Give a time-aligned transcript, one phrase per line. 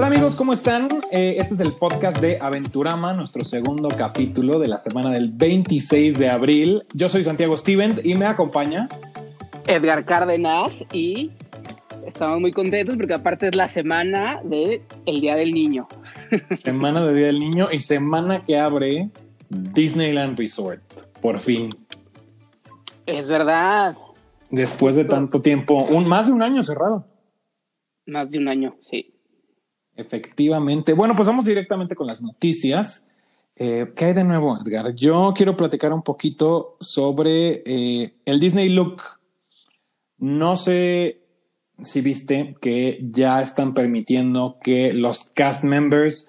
[0.00, 0.88] Hola amigos, ¿cómo están?
[1.12, 6.18] Eh, este es el podcast de Aventurama, nuestro segundo capítulo de la semana del 26
[6.18, 6.84] de abril.
[6.94, 8.88] Yo soy Santiago Stevens y me acompaña
[9.66, 11.32] Edgar Cárdenas y
[12.06, 15.86] estamos muy contentos porque aparte es la semana de el Día del Niño.
[16.56, 19.10] Semana del Día del Niño y semana que abre
[19.50, 20.80] Disneyland Resort,
[21.20, 21.76] por fin.
[23.04, 23.98] Es verdad.
[24.50, 27.06] Después de tanto tiempo, un, más de un año cerrado.
[28.06, 29.19] Más de un año, sí.
[30.00, 30.94] Efectivamente.
[30.94, 33.04] Bueno, pues vamos directamente con las noticias.
[33.56, 34.94] Eh, ¿Qué hay de nuevo, Edgar?
[34.94, 39.02] Yo quiero platicar un poquito sobre eh, el Disney Look.
[40.16, 41.20] No sé
[41.82, 46.28] si viste que ya están permitiendo que los cast members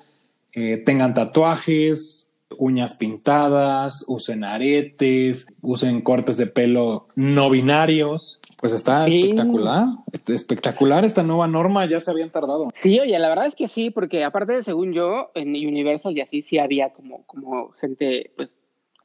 [0.54, 8.42] eh, tengan tatuajes, uñas pintadas, usen aretes, usen cortes de pelo no binarios.
[8.62, 9.88] Pues está espectacular,
[10.28, 12.70] espectacular esta nueva norma, ya se habían tardado.
[12.76, 16.22] Sí, oye, la verdad es que sí, porque aparte de según yo, en Universal y
[16.22, 18.56] así sí había como, como gente pues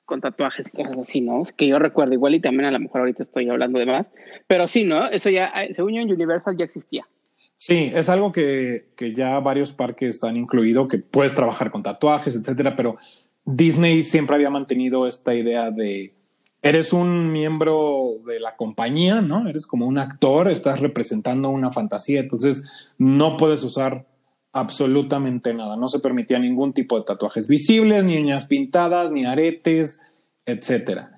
[0.05, 1.43] con tatuajes y cosas así, ¿no?
[1.57, 4.07] Que yo recuerdo igual y también a lo mejor ahorita estoy hablando de más,
[4.47, 5.09] pero sí, ¿no?
[5.09, 7.09] Eso ya, eh, según yo en Universal ya existía.
[7.57, 12.37] Sí, es algo que, que ya varios parques han incluido, que puedes trabajar con tatuajes,
[12.37, 12.99] etcétera, pero
[13.47, 16.15] Disney siempre había mantenido esta idea de
[16.63, 19.49] eres un miembro de la compañía, ¿no?
[19.49, 22.65] Eres como un actor, estás representando una fantasía, entonces
[22.99, 24.07] no puedes usar
[24.53, 25.77] absolutamente nada.
[25.77, 30.01] No se permitía ningún tipo de tatuajes visibles, ni uñas pintadas, ni aretes,
[30.47, 31.13] etcétera.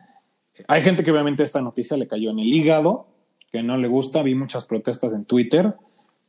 [0.67, 3.06] Hay gente que obviamente esta noticia le cayó en el hígado,
[3.52, 4.23] que no le gusta.
[4.23, 5.77] Vi muchas protestas en Twitter,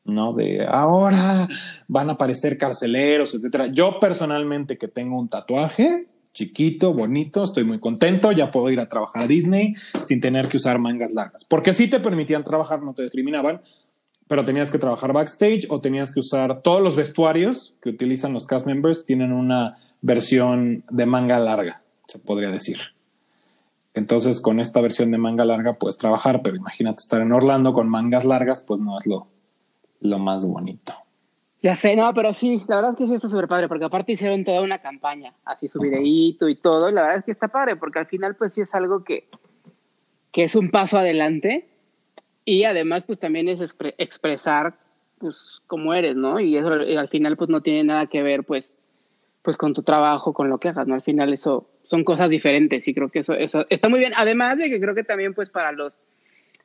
[0.06, 0.34] ¿no?
[0.34, 1.48] De ahora
[1.88, 3.68] van a aparecer carceleros, etcétera.
[3.72, 8.88] Yo personalmente que tengo un tatuaje, chiquito, bonito, estoy muy contento, ya puedo ir a
[8.88, 12.94] trabajar a Disney sin tener que usar mangas largas, porque si te permitían trabajar, no
[12.94, 13.62] te discriminaban,
[14.28, 18.46] pero tenías que trabajar backstage o tenías que usar todos los vestuarios que utilizan los
[18.46, 22.78] cast members, tienen una versión de manga larga, se podría decir.
[23.96, 27.90] Entonces, con esta versión de manga larga puedes trabajar, pero imagínate estar en Orlando con
[27.90, 29.28] mangas largas, pues no es lo,
[30.00, 30.94] lo más bonito.
[31.62, 34.14] Ya sé, no, pero sí, la verdad es que sí está súper padre, porque aparte
[34.14, 37.50] hicieron toda una campaña, así su videíto y todo, y la verdad es que está
[37.50, 39.28] padre, porque al final pues sí es algo que,
[40.32, 41.68] que es un paso adelante,
[42.46, 43.60] y además pues también es
[43.98, 44.76] expresar
[45.18, 46.40] pues cómo eres, ¿no?
[46.40, 48.74] Y eso al final pues no tiene nada que ver pues,
[49.42, 50.96] pues con tu trabajo, con lo que hagas, ¿no?
[50.96, 54.58] Al final eso son cosas diferentes y creo que eso, eso está muy bien, además
[54.58, 55.98] de que creo que también pues para los,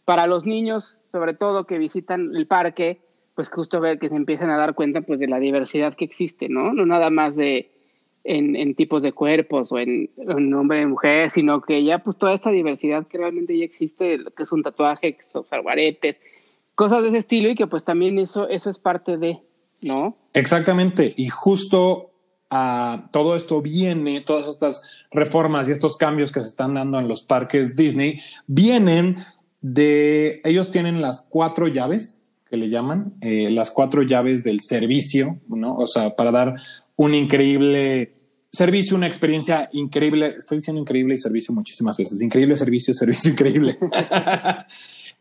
[0.04, 3.00] para los niños, sobre todo que visitan el parque,
[3.34, 6.48] pues justo ver que se empiecen a dar cuenta pues de la diversidad que existe,
[6.48, 6.72] ¿no?
[6.72, 7.70] No nada más de
[8.24, 12.32] en, tipos de cuerpos o en, en, hombre y mujer, sino que ya pues toda
[12.32, 16.18] esta diversidad que realmente ya existe, que es un tatuaje, que son farguaretes,
[16.74, 19.40] cosas de ese estilo y que pues también eso, eso es parte de,
[19.82, 20.16] ¿no?
[20.32, 22.12] Exactamente, y justo
[22.50, 27.08] a todo esto viene, todas estas reformas y estos cambios que se están dando en
[27.08, 29.16] los parques Disney, vienen
[29.60, 32.22] de, ellos tienen las cuatro llaves
[32.54, 35.74] que le llaman, eh, las cuatro llaves del servicio, ¿no?
[35.74, 36.54] O sea, para dar
[36.94, 38.14] un increíble
[38.52, 40.36] servicio, una experiencia increíble.
[40.38, 42.22] Estoy diciendo increíble y servicio muchísimas veces.
[42.22, 43.76] Increíble servicio, servicio increíble.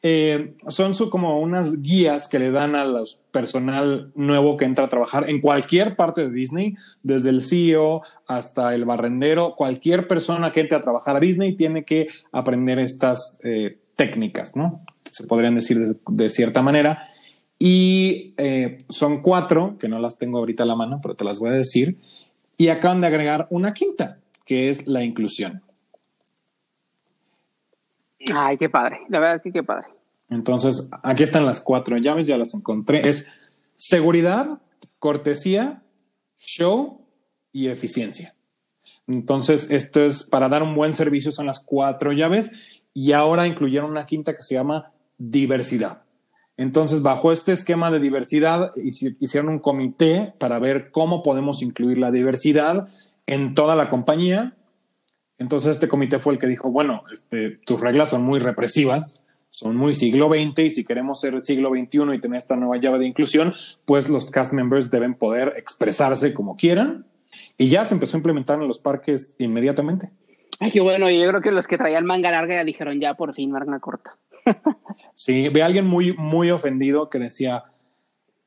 [0.05, 4.83] Eh, son su, como unas guías que le dan a los personal nuevo que entra
[4.83, 9.55] a trabajar en cualquier parte de Disney, desde el CEO hasta el barrendero.
[9.55, 14.81] Cualquier persona que entre a trabajar a Disney tiene que aprender estas eh, técnicas, ¿no?
[15.05, 17.12] Se podrían decir de cierta manera.
[17.65, 21.39] Y eh, son cuatro, que no las tengo ahorita a la mano, pero te las
[21.39, 21.97] voy a decir.
[22.57, 25.61] Y acaban de agregar una quinta, que es la inclusión.
[28.35, 28.99] Ay, qué padre.
[29.07, 29.87] La verdad es que qué padre.
[30.29, 33.07] Entonces, aquí están las cuatro llaves, ya las encontré.
[33.07, 33.31] Es
[33.77, 34.59] seguridad,
[34.99, 35.83] cortesía,
[36.35, 36.99] show
[37.53, 38.35] y eficiencia.
[39.07, 42.51] Entonces, esto es para dar un buen servicio, son las cuatro llaves.
[42.93, 46.02] Y ahora incluyeron una quinta que se llama diversidad.
[46.57, 52.11] Entonces, bajo este esquema de diversidad, hicieron un comité para ver cómo podemos incluir la
[52.11, 52.89] diversidad
[53.25, 54.55] en toda la compañía.
[55.39, 59.75] Entonces, este comité fue el que dijo, bueno, este, tus reglas son muy represivas, son
[59.75, 63.07] muy siglo XX y si queremos ser siglo XXI y tener esta nueva llave de
[63.07, 63.53] inclusión,
[63.85, 67.05] pues los cast members deben poder expresarse como quieran.
[67.57, 70.09] Y ya se empezó a implementar en los parques inmediatamente.
[70.59, 71.09] Ay, qué bueno.
[71.09, 74.17] Yo creo que los que traían manga larga ya dijeron ya por fin manga corta.
[75.15, 77.63] Sí, ve a alguien muy, muy ofendido que decía,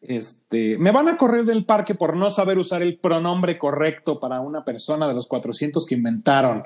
[0.01, 4.41] este, me van a correr del parque por no saber usar el pronombre correcto para
[4.41, 6.65] una persona de los 400 que inventaron.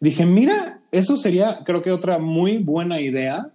[0.00, 3.52] Dije, mira, eso sería, creo que otra muy buena idea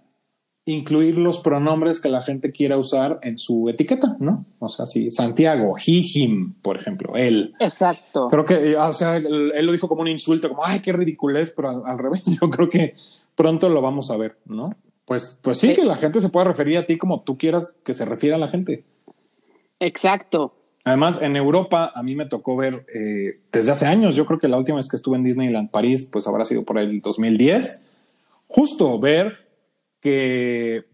[0.66, 4.46] incluir los pronombres que la gente quiera usar en su etiqueta, ¿no?
[4.58, 7.54] O sea, si Santiago, he, him, por ejemplo, él.
[7.60, 8.28] Exacto.
[8.28, 11.84] Creo que, o sea, él, lo dijo como un insulto, como, ay, qué ridiculez, pero
[11.84, 12.94] al, revés, yo creo que
[13.34, 14.74] pronto lo vamos a ver, ¿no?
[15.04, 17.92] Pues, pues sí, que la gente se pueda referir a ti como tú quieras que
[17.92, 18.84] se refiera a la gente.
[19.80, 20.54] Exacto.
[20.84, 24.48] Además, en Europa a mí me tocó ver eh, desde hace años, yo creo que
[24.48, 27.80] la última vez que estuve en Disneyland París, pues habrá sido por el 2010,
[28.48, 29.44] justo ver
[30.00, 30.84] que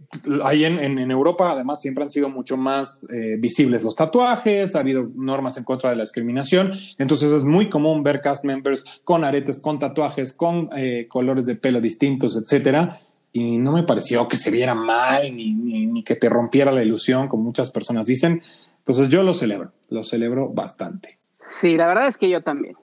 [0.44, 4.80] ahí en, en, Europa además siempre han sido mucho más eh, visibles los tatuajes, ha
[4.80, 9.24] habido normas en contra de la discriminación, entonces es muy común ver cast members con
[9.24, 13.00] aretes, con tatuajes, con eh, colores de pelo distintos, etcétera.
[13.32, 16.82] Y no me pareció que se viera mal ni, ni, ni que te rompiera la
[16.82, 18.42] ilusión, como muchas personas dicen.
[18.78, 21.18] Entonces yo lo celebro, lo celebro bastante.
[21.48, 22.76] Sí, la verdad es que yo también.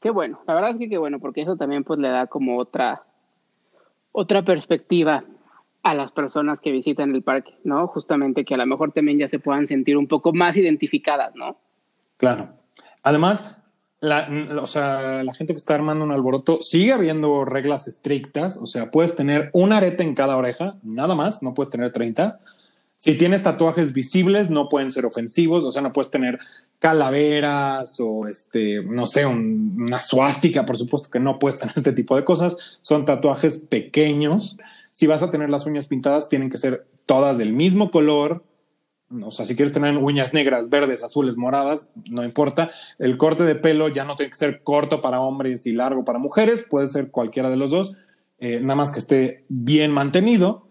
[0.00, 2.58] Qué bueno, la verdad es que qué bueno, porque eso también pues le da como
[2.58, 3.04] otra,
[4.10, 5.24] otra perspectiva
[5.82, 7.86] a las personas que visitan el parque, ¿no?
[7.88, 11.56] Justamente que a lo mejor también ya se puedan sentir un poco más identificadas, ¿no?
[12.16, 12.50] Claro.
[13.02, 13.56] Además,
[14.02, 14.28] la,
[14.60, 18.90] o sea, la gente que está armando un alboroto sigue habiendo reglas estrictas, o sea,
[18.90, 22.40] puedes tener un arete en cada oreja, nada más, no puedes tener 30.
[22.98, 26.38] Si tienes tatuajes visibles, no pueden ser ofensivos, o sea, no puedes tener
[26.78, 32.14] calaveras o este, no sé, una suástica, por supuesto que no puedes tener este tipo
[32.16, 32.78] de cosas.
[32.82, 34.56] Son tatuajes pequeños
[34.92, 38.44] si vas a tener las uñas pintadas, tienen que ser todas del mismo color.
[39.24, 42.70] O sea, si quieres tener uñas negras, verdes, azules, moradas, no importa.
[42.98, 46.18] El corte de pelo ya no tiene que ser corto para hombres y largo para
[46.18, 47.96] mujeres, puede ser cualquiera de los dos,
[48.38, 50.66] eh, nada más que esté bien mantenido.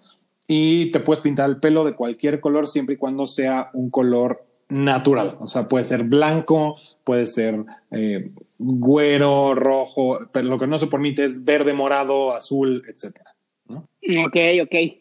[0.48, 4.44] Y te puedes pintar el pelo de cualquier color siempre y cuando sea un color
[4.68, 5.38] natural.
[5.40, 10.88] O sea, puede ser blanco, puede ser eh, güero, rojo, pero lo que no se
[10.88, 13.36] permite es verde, morado, azul, etcétera.
[13.70, 15.01] Ok, ok.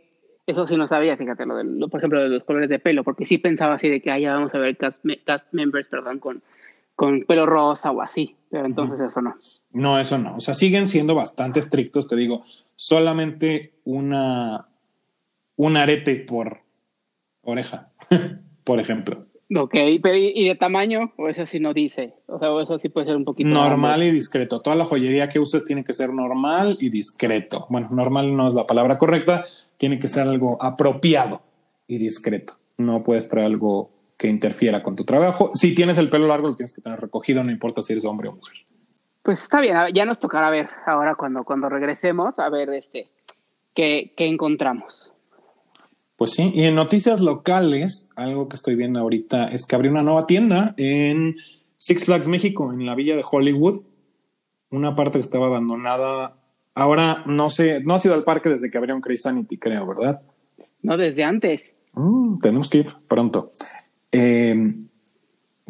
[0.50, 3.24] Eso sí no sabía, fíjate, lo de, por ejemplo, de los colores de pelo, porque
[3.24, 5.04] sí pensaba así de que, ah, ya vamos a ver cast,
[5.52, 6.42] members, perdón, con,
[6.96, 9.36] con pelo rosa o así, pero entonces eso no.
[9.72, 10.34] No, eso no.
[10.34, 12.44] O sea, siguen siendo bastante estrictos, te digo,
[12.74, 14.66] solamente una,
[15.54, 16.62] un arete por
[17.42, 17.92] oreja,
[18.64, 19.26] por ejemplo.
[19.56, 21.12] Ok, pero ¿y, de tamaño?
[21.16, 22.14] ¿O eso sí no dice?
[22.26, 23.48] O sea, eso sí puede ser un poquito...
[23.48, 24.60] Normal y discreto.
[24.60, 27.66] Toda la joyería que uses tiene que ser normal y discreto.
[27.68, 29.44] Bueno, normal no es la palabra correcta,
[29.80, 31.40] tiene que ser algo apropiado
[31.86, 32.58] y discreto.
[32.76, 35.52] No puedes traer algo que interfiera con tu trabajo.
[35.54, 38.28] Si tienes el pelo largo, lo tienes que tener recogido, no importa si eres hombre
[38.28, 38.58] o mujer.
[39.22, 43.08] Pues está bien, ya nos tocará ver ahora cuando, cuando regresemos, a ver este,
[43.72, 45.14] qué, qué encontramos.
[46.16, 50.02] Pues sí, y en noticias locales, algo que estoy viendo ahorita es que abrió una
[50.02, 51.36] nueva tienda en
[51.78, 53.82] Six Flags México, en la villa de Hollywood,
[54.68, 56.36] una parte que estaba abandonada.
[56.74, 60.20] Ahora no sé, no ha sido al parque desde que abrieron Crazy Sanity, creo, ¿verdad?
[60.82, 61.74] No, desde antes.
[61.92, 63.50] Mm, tenemos que ir pronto.
[64.12, 64.74] Eh,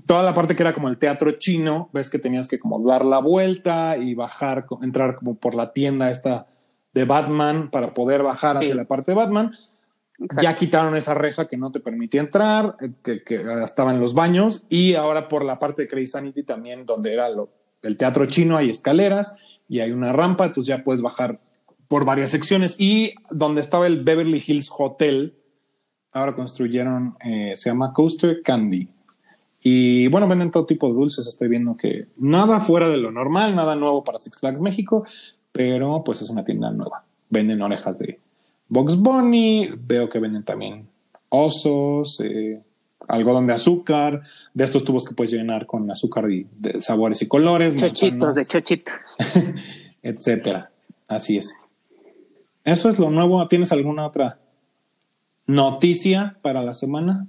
[0.07, 3.05] toda la parte que era como el teatro chino, ves que tenías que como dar
[3.05, 6.47] la vuelta y bajar, entrar como por la tienda esta
[6.93, 9.53] de Batman para poder bajar hacia la parte de Batman
[10.41, 14.15] ya quitaron esa reja que no te permitía entrar, eh, que, que, estaba en los
[14.15, 17.51] baños, y ahora por la parte de Crazy Sanity también, donde era lo,
[17.83, 19.37] el teatro chino, hay escaleras
[19.71, 21.41] y hay una rampa, entonces ya puedes bajar
[21.87, 22.75] por varias secciones.
[22.79, 25.37] Y donde estaba el Beverly Hills Hotel,
[26.11, 28.91] ahora construyeron, eh, se llama Coaster Candy.
[29.63, 31.29] Y bueno, venden todo tipo de dulces.
[31.29, 35.05] Estoy viendo que nada fuera de lo normal, nada nuevo para Six Flags México,
[35.53, 37.05] pero pues es una tienda nueva.
[37.29, 38.19] Venden orejas de,
[38.69, 40.89] Box Bunny, veo que venden también
[41.29, 42.61] osos, eh,
[43.09, 44.23] algodón de azúcar,
[44.55, 47.77] de estos tubos que puedes llenar con azúcar de sabores y colores.
[47.77, 48.95] Chochitos, de chochitos.
[50.03, 50.71] etcétera.
[51.09, 51.55] Así es.
[52.65, 53.47] Eso es lo nuevo.
[53.49, 54.39] ¿Tienes alguna otra
[55.47, 57.27] noticia para la semana?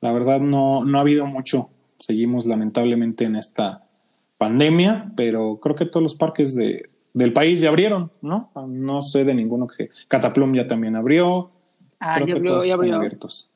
[0.00, 1.70] La verdad no, no ha habido mucho.
[1.98, 3.84] Seguimos lamentablemente en esta
[4.38, 8.50] pandemia, pero creo que todos los parques de, del país ya abrieron, ¿no?
[8.66, 9.90] No sé de ninguno que.
[10.08, 11.50] Cataplum ya también abrió.
[11.98, 12.96] Ah, ya, abrió, ya abrió.
[12.96, 13.49] Abiertos.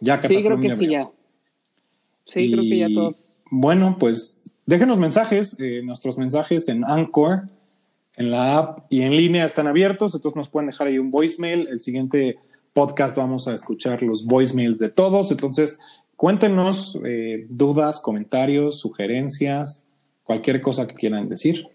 [0.00, 1.08] Ya sí, creo que sí, ya.
[2.24, 3.26] Sí, creo que ya todos.
[3.50, 5.58] Bueno, pues déjenos mensajes.
[5.60, 7.42] Eh, nuestros mensajes en Anchor,
[8.16, 10.14] en la app y en línea están abiertos.
[10.14, 11.68] Entonces nos pueden dejar ahí un voicemail.
[11.68, 12.38] El siguiente
[12.72, 15.30] podcast vamos a escuchar los voicemails de todos.
[15.30, 15.80] Entonces,
[16.16, 19.86] cuéntenos eh, dudas, comentarios, sugerencias,
[20.22, 21.66] cualquier cosa que quieran decir.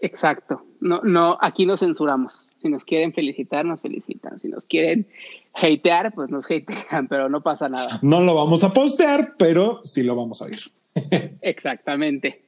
[0.00, 0.62] Exacto.
[0.80, 2.48] No, no, aquí no censuramos.
[2.60, 4.38] Si nos quieren felicitar, nos felicitan.
[4.38, 5.06] Si nos quieren
[5.54, 7.98] hatear, pues nos hatean, pero no pasa nada.
[8.02, 10.58] No lo vamos a postear, pero sí lo vamos a ir.
[11.40, 12.42] Exactamente.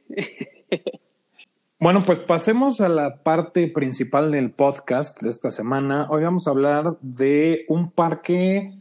[1.83, 6.07] Bueno, pues pasemos a la parte principal del podcast de esta semana.
[6.11, 8.73] Hoy vamos a hablar de un parque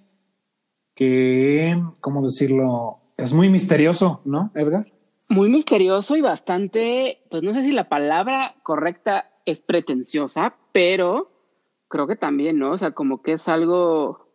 [0.94, 3.00] que, ¿cómo decirlo?
[3.18, 4.86] Es muy misterioso, ¿no, Edgar?
[5.30, 11.32] Muy misterioso y bastante, pues no sé si la palabra correcta es pretenciosa, pero
[11.88, 12.72] creo que también, ¿no?
[12.72, 14.28] O sea, como que es algo,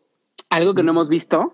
[0.50, 1.52] algo que no hemos visto.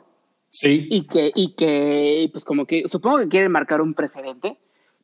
[0.48, 0.86] Sí.
[0.90, 4.58] Y que, y que, pues como que, supongo que quieren marcar un precedente,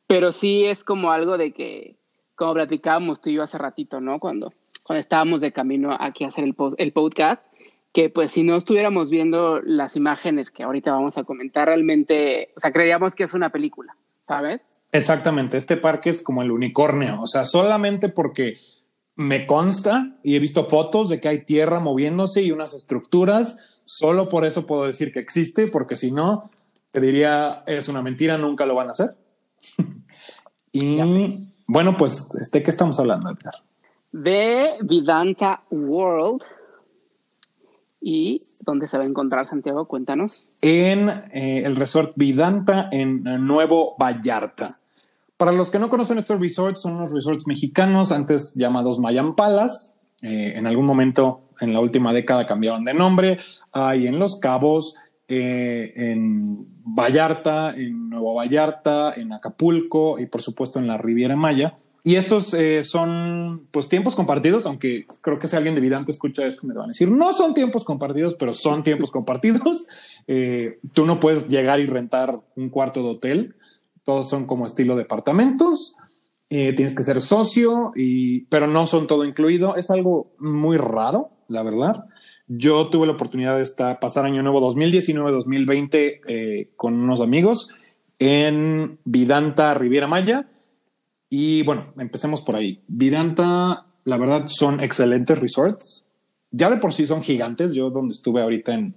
[0.05, 1.97] pero sí es como algo de que,
[2.35, 4.19] como platicábamos tú y yo hace ratito, ¿no?
[4.19, 4.53] Cuando,
[4.83, 7.43] cuando estábamos de camino aquí a hacer el, el podcast,
[7.91, 12.59] que pues si no estuviéramos viendo las imágenes que ahorita vamos a comentar, realmente, o
[12.59, 14.67] sea, creíamos que es una película, ¿sabes?
[14.91, 18.57] Exactamente, este parque es como el unicornio, o sea, solamente porque
[19.15, 24.29] me consta y he visto fotos de que hay tierra moviéndose y unas estructuras, solo
[24.29, 26.49] por eso puedo decir que existe, porque si no,
[26.91, 29.15] te diría, es una mentira, nunca lo van a hacer.
[30.71, 30.99] y
[31.67, 33.53] bueno, pues, ¿de qué estamos hablando, Edgar?
[34.11, 36.41] De Vidanta World.
[38.01, 39.85] ¿Y dónde se va a encontrar Santiago?
[39.85, 40.45] Cuéntanos.
[40.61, 44.69] En eh, el resort Vidanta en Nuevo Vallarta.
[45.39, 49.95] Para los que no conocen estos resorts, son los resorts mexicanos, antes llamados Mayan Palas.
[50.21, 53.37] Eh, en algún momento, en la última década, cambiaron de nombre.
[53.71, 54.95] Hay en Los Cabos,
[55.29, 61.77] eh, en Vallarta, en Nuevo Vallarta, en Acapulco y por supuesto en la Riviera Maya.
[62.03, 66.45] Y estos eh, son pues tiempos compartidos, aunque creo que si alguien de Vidante escucha
[66.45, 69.87] esto me van a decir, no son tiempos compartidos, pero son tiempos compartidos.
[70.31, 73.55] Eh, tú no puedes llegar y rentar un cuarto de hotel,
[74.03, 75.95] todos son como estilo departamentos,
[76.47, 79.75] tienes que ser socio, y, pero no son todo incluido.
[79.75, 82.05] Es algo muy raro, la verdad.
[82.51, 87.69] Yo tuve la oportunidad de estar, pasar año nuevo 2019-2020 eh, con unos amigos
[88.17, 90.47] en Vidanta, Riviera Maya.
[91.29, 92.81] Y bueno, empecemos por ahí.
[92.87, 96.07] Vidanta, la verdad, son excelentes resorts.
[96.51, 97.73] Ya de por sí son gigantes.
[97.73, 98.95] Yo donde estuve ahorita en,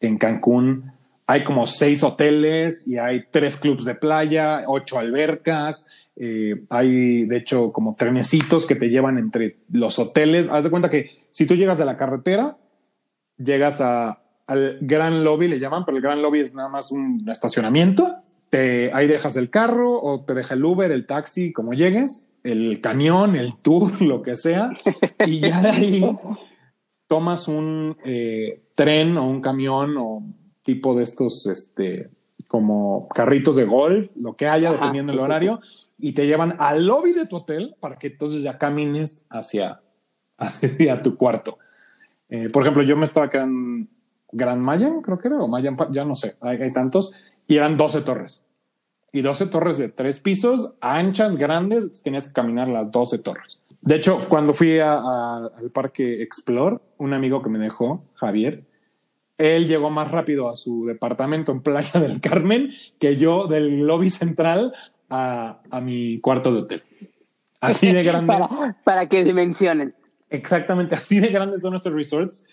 [0.00, 0.92] en Cancún,
[1.26, 5.88] hay como seis hoteles y hay tres clubs de playa, ocho albercas.
[6.16, 10.48] Eh, hay, de hecho, como trenecitos que te llevan entre los hoteles.
[10.50, 12.56] Haz de cuenta que si tú llegas de la carretera,
[13.38, 17.24] llegas a, al gran lobby, le llaman, pero el gran lobby es nada más un
[17.30, 18.16] estacionamiento.
[18.50, 22.80] Te, ahí dejas el carro o te deja el Uber, el taxi, como llegues, el
[22.80, 24.70] camión, el tour, lo que sea.
[25.26, 26.18] Y ya de ahí
[27.06, 30.22] tomas un eh, tren o un camión o
[30.62, 32.10] tipo de estos, este,
[32.48, 35.60] como carritos de golf, lo que haya, dependiendo del horario,
[35.98, 39.80] y te llevan al lobby de tu hotel para que entonces ya camines hacia,
[40.38, 41.58] hacia tu cuarto.
[42.28, 43.88] Eh, por ejemplo, yo me estaba acá en
[44.32, 47.12] Gran Mayan, creo que era, o Mayan, ya no sé, hay, tantos,
[47.50, 48.44] y eran 12 torres.
[49.12, 53.60] Y 12 torres de tres pisos, anchas, grandes, tenías que caminar las 12 torres.
[53.80, 58.62] De hecho, cuando fui al parque Explore, un amigo que me dejó, Javier,
[59.36, 64.10] él llegó más rápido a su departamento en Playa del Carmen que yo del lobby
[64.10, 64.72] central
[65.08, 66.82] a, mi cuarto de hotel.
[67.60, 68.28] Así de grande.
[68.28, 69.92] para, para que dimensionen.
[70.28, 72.46] Exactamente, así de grandes son nuestros resorts.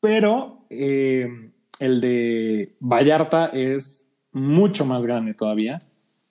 [0.00, 5.82] Pero eh, el de Vallarta es mucho más grande todavía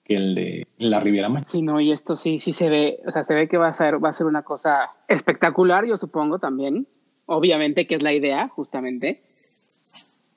[0.04, 1.44] que el de la Riviera Maya.
[1.44, 3.72] Sí, no, y esto sí, sí se ve, o sea, se ve que va a
[3.72, 6.86] ser, va a ser una cosa espectacular, yo supongo también.
[7.26, 9.22] Obviamente que es la idea, justamente.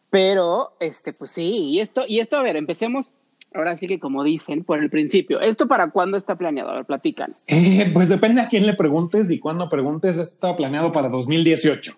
[0.10, 3.14] Pero, este, pues sí, y esto, y esto, a ver, empecemos
[3.54, 6.70] Ahora sí que como dicen por el principio, ¿esto para cuándo está planeado?
[6.70, 7.34] A ver, platican.
[7.48, 10.18] Eh, pues depende a quién le preguntes y cuándo preguntes.
[10.18, 11.98] Esto estaba planeado para 2018.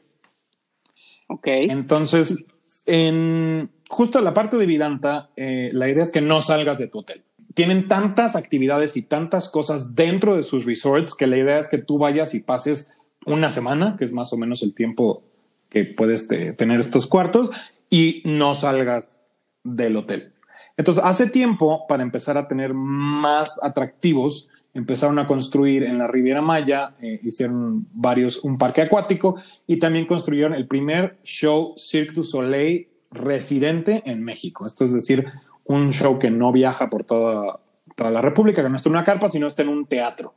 [1.27, 1.47] Ok.
[1.47, 2.45] Entonces,
[2.89, 6.99] en justo la parte de Vidanta, eh, la idea es que no salgas de tu
[6.99, 7.23] hotel.
[7.53, 11.77] Tienen tantas actividades y tantas cosas dentro de sus resorts que la idea es que
[11.77, 12.91] tú vayas y pases
[13.25, 15.23] una semana, que es más o menos el tiempo
[15.69, 17.51] que puedes tener estos cuartos,
[17.89, 19.21] y no salgas
[19.63, 20.33] del hotel.
[20.77, 26.41] Entonces, hace tiempo, para empezar a tener más atractivos, empezaron a construir en la Riviera
[26.41, 29.35] Maya, eh, hicieron varios, un parque acuático
[29.67, 34.65] y también construyeron el primer show Cirque du Soleil residente en México.
[34.65, 35.25] Esto es decir,
[35.65, 37.59] un show que no viaja por toda,
[37.95, 40.35] toda la República, que no está en una carpa, sino está en un teatro.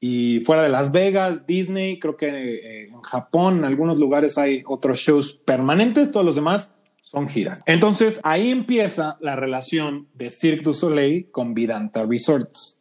[0.00, 4.62] Y fuera de Las Vegas, Disney, creo que eh, en Japón, en algunos lugares hay
[4.66, 7.62] otros shows permanentes, todos los demás son giras.
[7.66, 12.79] Entonces ahí empieza la relación de Cirque du Soleil con Vidanta Resorts.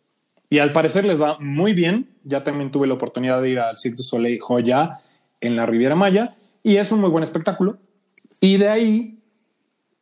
[0.50, 2.10] Y al parecer les va muy bien.
[2.24, 5.02] Ya también tuve la oportunidad de ir al Cirque du Soleil Joya
[5.42, 7.78] en la Riviera Maya y es un muy buen espectáculo.
[8.42, 9.20] Y de ahí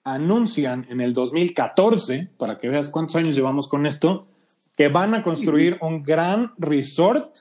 [0.03, 4.27] anuncian en el 2014, para que veas cuántos años llevamos con esto,
[4.75, 7.39] que van a construir un gran resort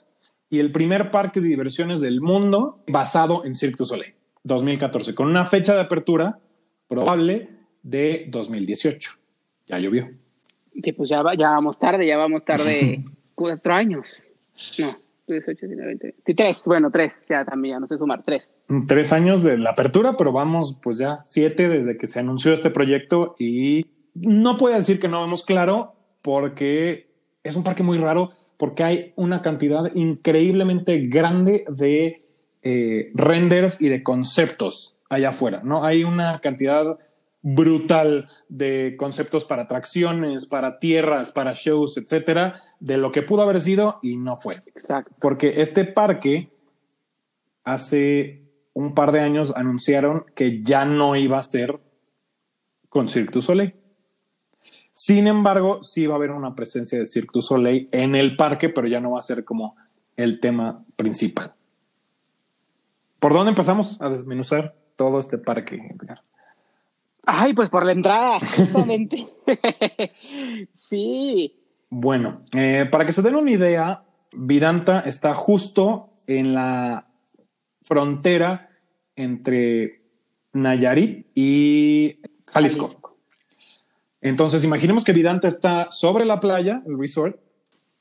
[0.50, 5.28] y el primer parque de diversiones del mundo basado en Cirque du Soleil, 2014, con
[5.28, 6.40] una fecha de apertura
[6.88, 7.50] probable
[7.82, 9.12] de 2018.
[9.66, 10.25] Ya llovió.
[10.82, 13.04] Que pues ya, ya vamos tarde, ya vamos tarde
[13.34, 14.24] cuatro años.
[14.78, 16.14] No, 18, 19, 20.
[16.24, 18.52] Sí, tres, bueno, tres, ya también, ya no sé sumar, tres.
[18.86, 22.70] Tres años de la apertura, pero vamos, pues ya siete desde que se anunció este
[22.70, 27.10] proyecto y no puedo decir que no vemos claro porque
[27.42, 32.24] es un parque muy raro porque hay una cantidad increíblemente grande de
[32.62, 35.84] eh, renders y de conceptos allá afuera, ¿no?
[35.84, 36.98] Hay una cantidad
[37.48, 43.60] brutal de conceptos para atracciones, para tierras, para shows, etcétera, de lo que pudo haber
[43.60, 44.56] sido y no fue.
[44.66, 45.14] Exacto.
[45.20, 46.50] Porque este parque
[47.62, 51.78] hace un par de años anunciaron que ya no iba a ser
[52.88, 53.76] con Cirque du Soleil.
[54.90, 58.70] Sin embargo, sí va a haber una presencia de Cirque du Soleil en el parque,
[58.70, 59.76] pero ya no va a ser como
[60.16, 61.54] el tema principal.
[63.20, 65.94] ¿Por dónde empezamos a desmenuzar todo este parque,
[67.26, 69.26] Ay, pues por la entrada, justamente.
[70.72, 71.54] sí.
[71.90, 77.04] Bueno, eh, para que se den una idea, Vidanta está justo en la
[77.82, 78.70] frontera
[79.16, 80.02] entre
[80.52, 83.18] Nayarit y Jalisco.
[84.20, 87.38] Entonces, imaginemos que Vidanta está sobre la playa, el resort.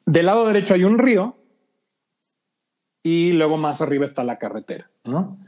[0.06, 1.36] Del lado derecho hay un río
[3.02, 5.40] y luego más arriba está la carretera, ¿no?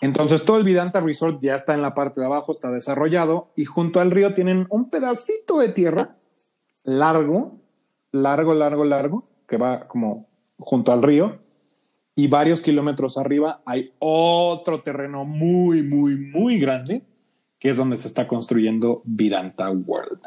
[0.00, 3.64] Entonces, todo el Vidanta Resort ya está en la parte de abajo, está desarrollado y
[3.64, 6.16] junto al río tienen un pedacito de tierra
[6.84, 7.58] largo,
[8.12, 11.38] largo, largo, largo, que va como junto al río
[12.14, 17.02] y varios kilómetros arriba hay otro terreno muy, muy, muy grande
[17.58, 20.20] que es donde se está construyendo Vidanta World.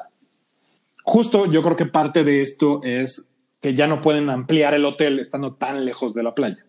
[1.03, 5.19] Justo yo creo que parte de esto es que ya no pueden ampliar el hotel
[5.19, 6.65] estando tan lejos de la playa.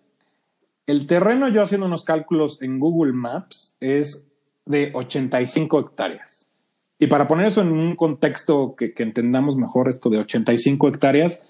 [0.91, 4.29] El terreno, yo haciendo unos cálculos en Google Maps, es
[4.67, 6.51] de 85 hectáreas.
[6.99, 11.45] Y para poner eso en un contexto que, entendamos mejor esto de 85 hectáreas,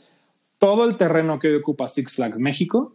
[0.59, 2.95] todo el terreno que hoy ocupa Six Flags México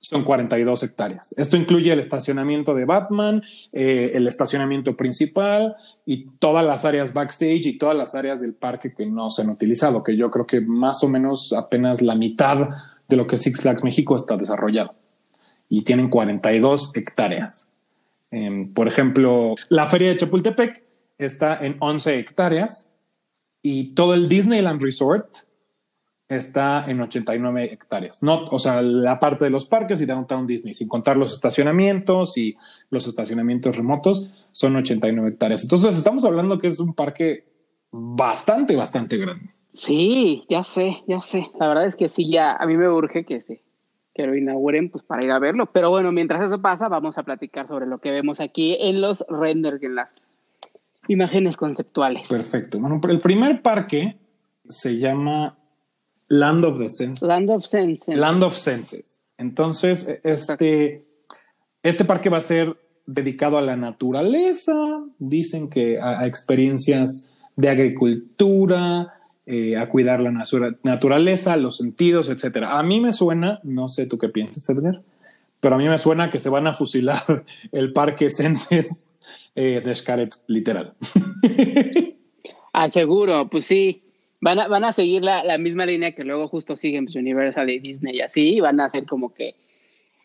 [0.00, 1.34] son 42 hectáreas.
[1.38, 7.64] Esto incluye el estacionamiento de Batman, eh, el estacionamiento principal y todas las áreas backstage
[7.64, 10.60] y todas las áreas del parque que no se han utilizado, que yo creo que
[10.60, 12.68] más o menos apenas la mitad
[13.08, 14.99] de lo que Six Flags México está desarrollado.
[15.70, 17.70] Y tienen 42 hectáreas.
[18.30, 20.84] Em, por ejemplo, la feria de Chapultepec
[21.16, 22.92] está en 11 hectáreas
[23.62, 25.28] y todo el Disneyland Resort
[26.28, 28.22] está en 89 hectáreas.
[28.22, 32.36] No, o sea, la parte de los parques y Downtown Disney, sin contar los estacionamientos
[32.38, 32.56] y
[32.90, 35.64] los estacionamientos remotos, son 89 hectáreas.
[35.64, 37.46] Entonces, estamos hablando que es un parque
[37.90, 39.50] bastante, bastante grande.
[39.74, 41.50] Sí, ya sé, ya sé.
[41.58, 43.62] La verdad es que sí, ya a mí me urge que, este,
[44.20, 45.66] que lo inauguren pues, para ir a verlo.
[45.72, 49.24] Pero bueno, mientras eso pasa, vamos a platicar sobre lo que vemos aquí en los
[49.28, 50.22] renders y en las
[51.08, 52.28] imágenes conceptuales.
[52.28, 52.78] Perfecto.
[52.78, 54.18] Bueno, el primer parque
[54.68, 55.58] se llama
[56.28, 57.22] Land of the Senses.
[57.26, 58.16] Land of Senses.
[58.16, 59.18] Land of Senses.
[59.38, 61.04] Entonces, este,
[61.82, 64.74] este parque va a ser dedicado a la naturaleza,
[65.18, 69.14] dicen que a, experiencias de agricultura,
[69.50, 70.30] eh, a cuidar la
[70.84, 72.78] naturaleza, los sentidos, etcétera.
[72.78, 75.02] A mí me suena, no sé tú qué piensas, Edgar,
[75.58, 79.08] pero a mí me suena que se van a fusilar el parque Senses
[79.56, 80.94] eh, de Xcaret, literal.
[82.72, 84.04] Ah, seguro, pues sí.
[84.40, 87.80] Van a, van a seguir la, la, misma línea que luego justo siguen Universal y
[87.80, 89.56] Disney y así, van a hacer como que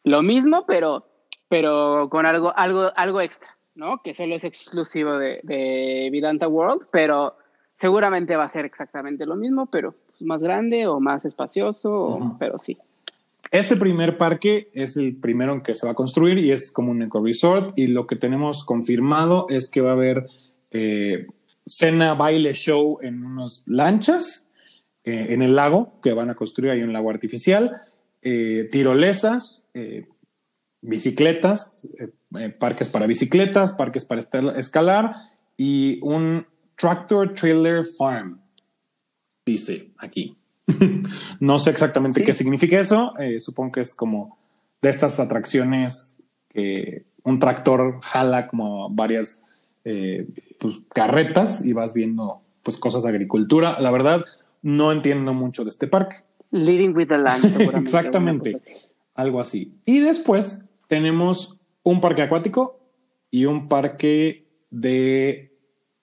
[0.04, 1.08] lo mismo, pero,
[1.50, 4.00] pero con algo, algo, algo extra, ¿no?
[4.04, 7.36] Que solo es exclusivo de, de Vidanta World, pero
[7.76, 12.58] seguramente va a ser exactamente lo mismo, pero más grande o más espacioso, o, pero
[12.58, 12.78] sí.
[13.52, 16.92] Este primer parque es el primero en que se va a construir y es como
[16.92, 20.28] un eco resort y lo que tenemos confirmado es que va a haber
[20.72, 21.28] eh,
[21.66, 24.48] cena, baile, show en unas lanchas
[25.04, 27.72] eh, en el lago que van a construir ahí un lago artificial,
[28.22, 29.70] eh, tirolesas,
[30.82, 31.90] bicicletas,
[32.60, 34.22] parques para bicicletas, parques para
[34.58, 35.14] escalar
[35.56, 38.40] y un tractor trailer farm,
[39.46, 40.38] dice aquí.
[41.40, 44.38] no sé exactamente qué significa eso, supongo que es como
[44.82, 46.18] de estas atracciones
[46.50, 49.44] que un tractor jala como varias
[49.84, 50.28] eh,
[50.60, 53.80] pues, carretas y vas viendo pues cosas de agricultura.
[53.80, 54.24] La verdad,
[54.62, 56.18] no entiendo mucho de este parque.
[56.52, 57.62] Living with the land.
[57.76, 58.62] Exactamente,
[59.14, 59.74] algo así.
[59.86, 62.80] Y después tenemos un parque acuático
[63.30, 65.52] y un parque de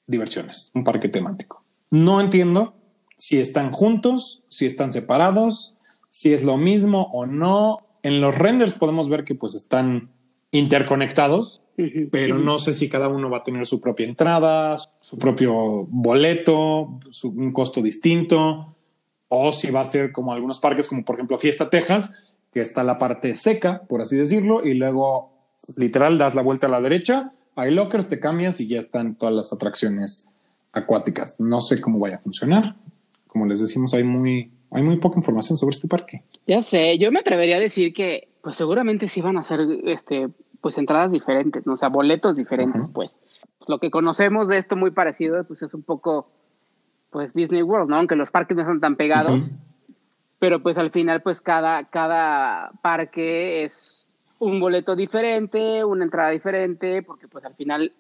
[0.07, 1.65] diversiones, un parque temático.
[1.91, 2.75] No entiendo
[3.17, 5.77] si están juntos, si están separados,
[6.11, 7.87] si es lo mismo o no.
[8.03, 10.11] En los renders podemos ver que pues están
[10.51, 11.63] interconectados,
[12.11, 17.01] pero no sé si cada uno va a tener su propia entrada, su propio boleto,
[17.25, 18.77] un costo distinto,
[19.29, 22.15] o si va a ser como algunos parques, como por ejemplo Fiesta Texas,
[22.53, 25.33] que está la parte seca, por así decirlo, y luego
[25.77, 29.35] literal das la vuelta a la derecha, hay lockers, te cambias y ya están todas
[29.35, 30.29] las atracciones
[30.73, 31.39] acuáticas.
[31.39, 32.77] No sé cómo vaya a funcionar.
[33.27, 36.23] Como les decimos, hay muy, hay muy poca información sobre este parque.
[36.47, 40.29] Ya sé, yo me atrevería a decir que pues seguramente sí van a ser este,
[40.61, 41.75] pues entradas diferentes, ¿no?
[41.75, 43.17] o sea, boletos diferentes, pues.
[43.69, 46.29] Lo que conocemos de esto muy parecido, pues es un poco,
[47.11, 47.97] pues Disney World, ¿no?
[47.97, 49.51] Aunque los parques no son tan pegados,
[50.41, 54.02] pero pues al final, pues cada, cada parque es
[54.43, 57.93] un boleto diferente, una entrada diferente, porque pues al final,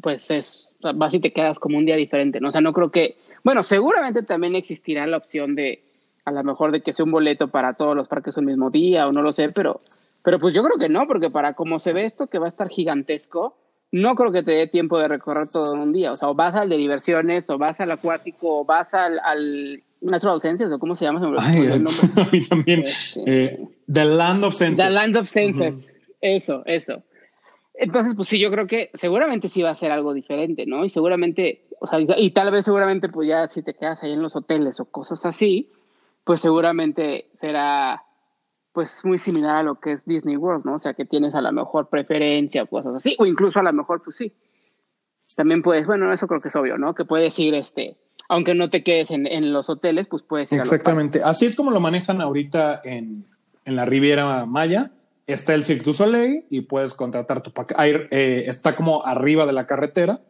[0.00, 2.48] pues es, vas y te quedas como un día diferente, ¿no?
[2.48, 5.82] O sea, no creo que, bueno, seguramente también existirá la opción de,
[6.24, 9.08] a lo mejor de que sea un boleto para todos los parques el mismo día
[9.08, 9.80] o no lo sé, pero,
[10.22, 12.48] pero pues yo creo que no, porque para como se ve esto que va a
[12.48, 13.56] estar gigantesco,
[13.90, 16.12] no creo que te dé tiempo de recorrer todo en un día.
[16.12, 20.40] O sea, o vas al de diversiones, o vas al acuático, o vas al Natural
[20.40, 21.20] Senses, o cómo se llama.
[21.38, 22.08] Ay, el nombre.
[22.16, 22.82] a mí también.
[22.84, 24.84] Este, eh, the Land of Senses.
[24.84, 25.90] The Land of Senses.
[26.20, 27.02] Eso, eso.
[27.74, 30.84] Entonces, pues sí, yo creo que seguramente sí va a ser algo diferente, ¿no?
[30.84, 34.22] Y seguramente, o sea, y tal vez seguramente, pues ya si te quedas ahí en
[34.22, 35.70] los hoteles o cosas así,
[36.24, 38.04] pues seguramente será
[38.72, 40.74] pues muy similar a lo que es Disney World, ¿no?
[40.74, 43.72] O sea, que tienes a la mejor preferencia o cosas así, o incluso a lo
[43.72, 44.32] mejor, pues sí.
[45.36, 46.94] También puedes, bueno, eso creo que es obvio, ¿no?
[46.94, 47.96] Que puedes ir, este,
[48.28, 51.22] aunque no te quedes en, en los hoteles, pues puedes ir Exactamente.
[51.22, 53.26] Así es como lo manejan ahorita en,
[53.64, 54.92] en, la Riviera Maya.
[55.26, 58.08] Está el Cirque du Soleil y puedes contratar tu paquete.
[58.10, 60.20] Eh, está como arriba de la carretera,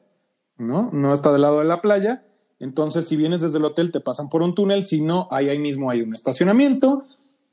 [0.59, 0.91] ¿no?
[0.93, 2.23] No está del lado de la playa
[2.63, 5.59] entonces, si vienes desde el hotel, te pasan por un túnel, si no, ahí, ahí
[5.59, 7.07] mismo hay un estacionamiento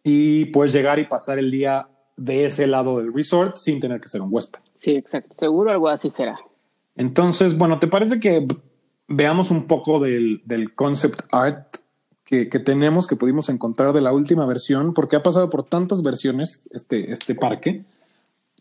[0.04, 4.08] y puedes llegar y pasar el día de ese lado del resort sin tener que
[4.08, 4.60] ser un huésped.
[4.76, 5.34] Sí, exacto.
[5.34, 6.38] Seguro algo así será.
[6.96, 8.46] Entonces, bueno, ¿te parece que
[9.10, 10.42] veamos un poco del,
[10.76, 11.78] concept art
[12.24, 14.94] que, tenemos, que pudimos encontrar de la última versión?
[14.94, 17.84] Porque ha pasado por tantas versiones este, este parque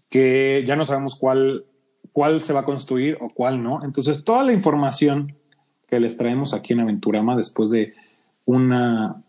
[0.08, 1.66] que ya no sabemos cuál,
[2.12, 3.84] cuál se va a construir o cuál no.
[3.84, 5.36] Entonces, toda la información
[5.86, 7.94] que les traemos aquí en Aventurama después de
[8.44, 9.22] una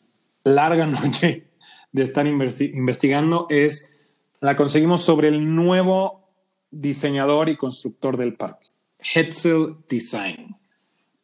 [0.44, 1.48] larga noche
[1.92, 3.94] de estar investigando es
[4.42, 6.30] la conseguimos sobre el nuevo
[6.72, 8.68] diseñador y constructor del parque,
[9.00, 10.49] Hetzel Design,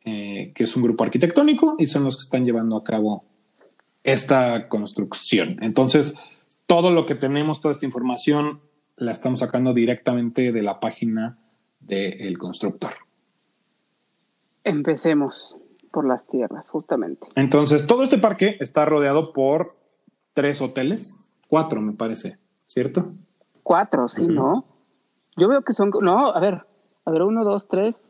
[0.06, 3.26] eh, que es un grupo arquitectónico y son los que están llevando a cabo
[4.04, 5.58] esta construcción.
[5.62, 6.16] Entonces,
[6.68, 8.52] todo lo que tenemos, toda esta información,
[8.98, 11.40] la estamos sacando directamente de la página
[11.80, 12.92] del constructor.
[14.64, 15.58] Empecemos
[15.92, 17.28] por las tierras, justamente.
[17.36, 19.68] Entonces, todo este parque está rodeado por
[20.34, 22.38] tres hoteles, cuatro me parece,
[22.68, 23.14] ¿cierto?
[23.64, 24.66] Cuatro, sí, ¿no?
[25.38, 26.66] Yo veo que son, no, a ver,
[27.06, 28.04] a ver, uno, dos, tres,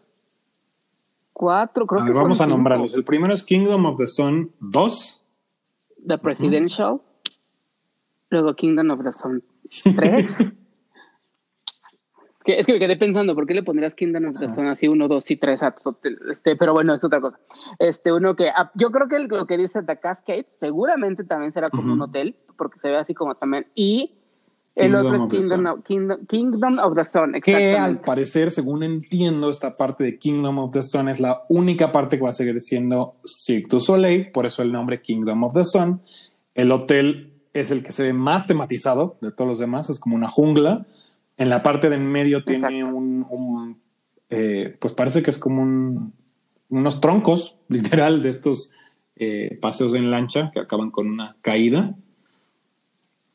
[1.36, 2.96] cuatro, creo que Vamos a nombrarlos.
[2.96, 5.26] El primero es Kingdom of the Sun 2.
[6.08, 7.02] The Presidential.
[8.30, 9.44] Luego Kingdom of the Sun
[9.84, 10.54] 3.
[12.46, 15.10] es que me quedé pensando, ¿por qué le pondrías Kingdom of the Sun así uno,
[15.10, 15.76] dos y tres a
[16.30, 17.38] Este, pero bueno, es otra cosa.
[17.80, 21.70] Este, uno que, ah, yo creo que lo que dice The Cascade seguramente también será
[21.70, 23.68] como un hotel, porque se ve así como también.
[23.76, 24.16] Y
[24.76, 25.84] el otro es Kingdom of,
[26.28, 30.84] Kingdom, of, the Sun, Que al parecer, según entiendo, esta parte de Kingdom of the
[30.84, 34.62] Sun es la única parte que va a seguir siendo Cirque du Soleil, por eso
[34.62, 36.02] el nombre Kingdom of the Sun.
[36.54, 40.16] El hotel es el que se ve más tematizado de todos los demás, es como
[40.16, 40.86] una jungla
[41.38, 43.78] en la parte de en medio tiene un,
[44.30, 46.12] eh, pues parece que es como
[46.70, 48.72] unos troncos, literal, de estos
[49.16, 51.96] eh, paseos en lancha que acaban con una caída.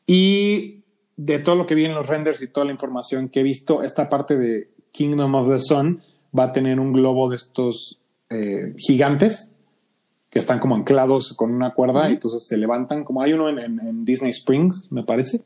[0.07, 0.80] Y
[1.25, 3.83] de todo lo que vi en los renders y toda la información que he visto,
[3.83, 6.01] esta parte de Kingdom of the Sun
[6.37, 9.51] va a tener un globo de estos eh, gigantes
[10.29, 14.05] que están como anclados con una cuerda y entonces se levantan, como hay uno en
[14.05, 15.43] Disney Springs, me parece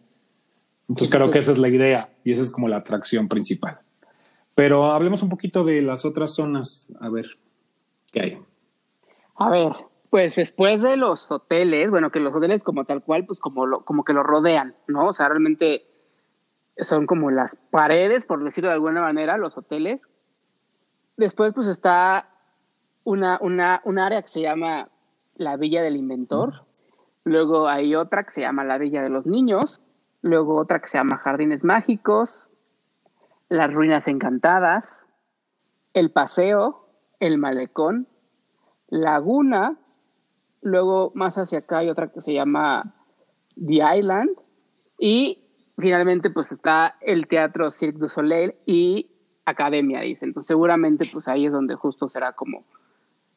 [0.87, 3.79] entonces creo que esa es la idea y esa es como la atracción principal.
[4.53, 6.91] Pero hablemos un poquito de las otras zonas.
[6.99, 7.37] A ver,
[8.11, 8.37] ¿qué hay?
[9.35, 9.73] A ver,
[10.07, 13.85] pues después de los hoteles, bueno, que los hoteles como tal cual, pues como, lo,
[13.85, 15.07] como que lo rodean, ¿no?
[15.07, 15.85] O sea, realmente
[16.77, 20.09] son como las paredes, por decirlo de alguna manera, los hoteles.
[21.17, 22.29] Después, pues está
[23.03, 24.89] una, una, un área que se llama
[25.35, 26.65] la Villa del Inventor.
[27.23, 29.81] Luego hay otra que se llama la Villa de los Niños
[30.25, 32.49] luego otra que se llama Jardines Mágicos,
[33.47, 35.05] Las Ruinas Encantadas,
[35.93, 36.89] El Paseo,
[37.19, 38.07] El Malecón,
[38.87, 39.77] Laguna,
[40.65, 42.95] luego más hacia acá hay otra que se llama
[43.55, 44.31] The Island
[44.99, 45.43] y
[45.77, 49.11] finalmente pues está el teatro Cirque du Soleil y
[49.45, 50.25] Academia, dice.
[50.25, 52.65] Entonces seguramente pues ahí es donde justo será como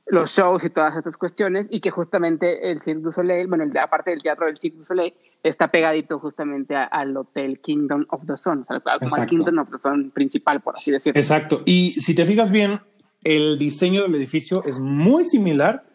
[0.07, 4.11] los shows y todas estas cuestiones y que justamente el Cirque du Soleil, bueno, aparte
[4.11, 5.13] del teatro del Cirque du Soleil,
[5.43, 9.71] está pegadito justamente al hotel Kingdom of the Sun, o sea, como al Kingdom of
[9.71, 11.21] the Sun principal, por así decirlo.
[11.21, 11.61] Exacto.
[11.67, 12.81] Y si te fijas bien,
[13.23, 15.88] el diseño del edificio es muy similar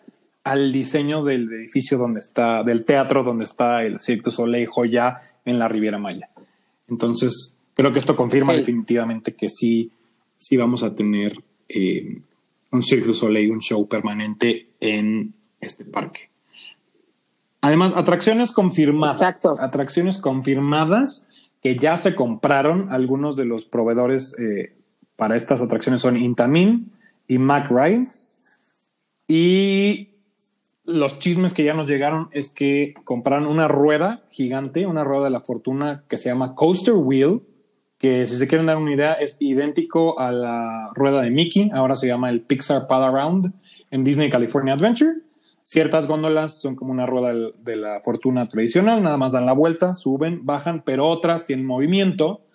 [0.43, 5.21] al diseño del edificio donde está, del teatro donde está el Cirque du Soleil Joya
[5.45, 6.29] en la Riviera Maya.
[6.89, 9.91] Entonces, creo que esto confirma definitivamente que sí,
[10.37, 12.21] sí vamos a tener eh,
[12.71, 16.29] un Cirque du Soleil, un show permanente en este parque.
[17.61, 19.21] Además, atracciones confirmadas.
[19.21, 19.55] Exacto.
[19.61, 21.29] Atracciones confirmadas
[21.61, 22.91] que ya se compraron.
[22.91, 24.73] Algunos de los proveedores eh,
[25.15, 26.91] para estas atracciones son Intamin
[27.25, 28.59] y Mac Rides.
[29.29, 30.09] Y
[30.93, 35.29] los chismes que ya nos llegaron es que compraron una rueda gigante, una rueda de
[35.31, 37.41] la fortuna que se llama Coaster Wheel,
[37.97, 41.95] que si se quieren dar una idea es idéntico a la rueda de Mickey, ahora
[41.95, 43.53] se llama el Pixar Pal Around
[43.89, 45.13] en Disney California Adventure.
[45.63, 49.95] Ciertas góndolas son como una rueda de la fortuna tradicional, nada más dan la vuelta,
[49.95, 52.45] suben, bajan, pero otras tienen movimiento,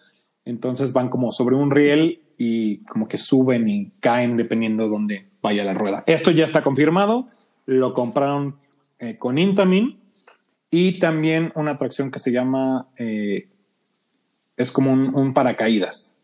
[0.44, 5.28] entonces van como sobre un riel y como que suben y caen dependiendo de dónde
[5.42, 6.04] vaya la rueda.
[6.06, 7.22] Esto ya está confirmado,
[7.68, 8.56] lo compraron
[8.98, 10.00] eh, con Intamin
[10.70, 13.46] y también una atracción que se llama, eh,
[14.56, 16.16] es como un, paracaídas,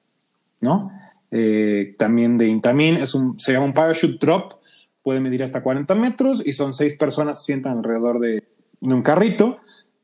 [0.63, 0.91] ¿no?
[1.31, 4.55] Eh, también de Intamin, es un, se llama un parachute drop,
[5.03, 8.45] puede medir hasta 40 metros y son seis personas se sientan alrededor de,
[8.81, 9.59] un carrito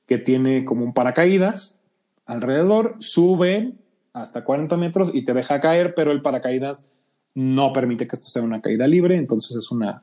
[0.06, 1.82] que tiene como un paracaídas
[2.26, 3.72] alrededor, sube
[4.12, 6.90] hasta 40 metros y te deja caer, pero el paracaídas
[7.34, 10.02] no permite que esto sea una caída libre, entonces es una,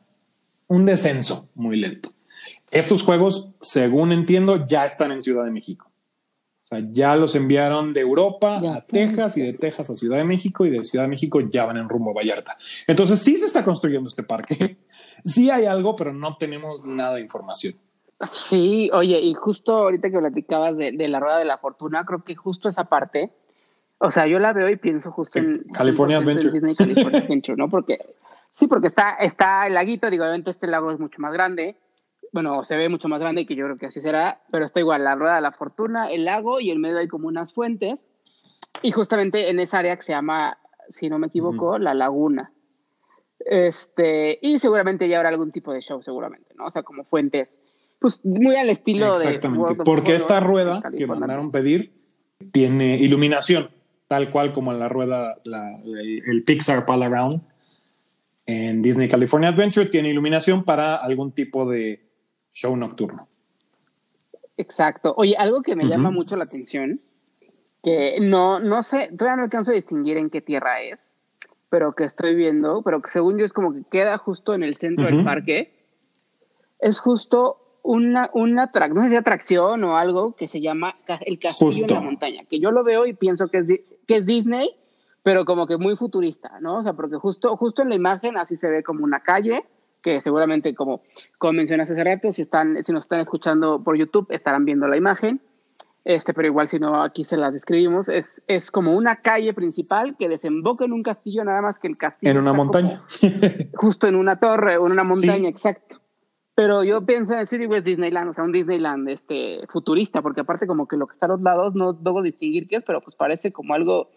[0.68, 2.12] un descenso muy lento.
[2.72, 5.90] Estos juegos, según entiendo, ya están en Ciudad de México.
[6.64, 10.26] O sea, ya los enviaron de Europa a Texas y de Texas a Ciudad de
[10.26, 12.58] México y de Ciudad de México ya van en rumbo a Vallarta.
[12.88, 14.78] Entonces sí se está construyendo este parque.
[15.24, 17.74] Sí hay algo, pero no tenemos nada de información.
[18.22, 22.36] Sí, oye, y justo ahorita que platicabas de, la rueda de la fortuna, creo que
[22.36, 23.32] justo esa parte,
[23.98, 26.52] o sea, yo la veo y pienso justo en California Adventure.
[26.52, 27.68] Disney California Adventure, ¿no?
[27.68, 28.00] Porque
[28.58, 31.78] sí, porque está, está el laguito, digo, obviamente este lago es mucho más grande,
[32.34, 34.80] bueno, se ve mucho más grande y que yo creo que así será, pero está
[34.80, 38.10] igual, la rueda de la fortuna, el lago y en medio hay como unas fuentes.
[38.82, 40.58] Y justamente en esa área que se llama,
[40.90, 42.52] si no me equivoco, la laguna.
[43.40, 46.66] Este, y seguramente ya habrá algún tipo de show, seguramente, ¿no?
[46.66, 47.60] O sea, como fuentes,
[48.00, 49.26] pues muy al estilo de.
[49.26, 51.94] Exactamente, porque esta rueda que mandaron pedir
[52.52, 53.70] tiene iluminación,
[54.08, 57.42] tal cual como la rueda, el Pixar Pal Around
[58.48, 62.02] en Disney California Adventure, tiene iluminación para algún tipo de
[62.54, 63.28] show nocturno.
[64.56, 65.14] Exacto.
[65.18, 67.02] Oye, algo que me llama mucho la atención,
[67.84, 71.14] que no, no sé, todavía no alcanzo a distinguir en qué tierra es,
[71.70, 74.76] pero que estoy viendo, pero que según yo es como que queda justo en el
[74.76, 75.74] centro del parque,
[76.80, 81.86] es justo una, una no sé si atracción o algo que se llama el Castillo
[81.86, 83.66] en la Montaña, que yo lo veo y pienso que es,
[84.08, 84.72] que es Disney,
[85.28, 86.78] pero como que muy futurista, ¿no?
[86.78, 89.66] O sea, porque justo, justo en la imagen así se ve como una calle,
[90.02, 91.02] que seguramente como,
[91.38, 94.96] como mencionaste hace rato, si, están, si nos están escuchando por YouTube estarán viendo la
[94.96, 95.42] imagen,
[96.06, 100.16] este, pero igual si no aquí se las describimos, es, es como una calle principal
[100.18, 102.32] que desemboca en un castillo, nada más que el castillo.
[102.32, 103.04] En una montaña.
[103.76, 106.00] justo en una torre o en una montaña, exacto.
[106.56, 110.68] Pero yo pienso en City West Disneyland, o sea, un Disneyland este, futurista, porque aparte
[110.68, 113.18] como que lo que está a los lados, no debo distinguir qué es, pero pues
[113.18, 114.10] parece como algo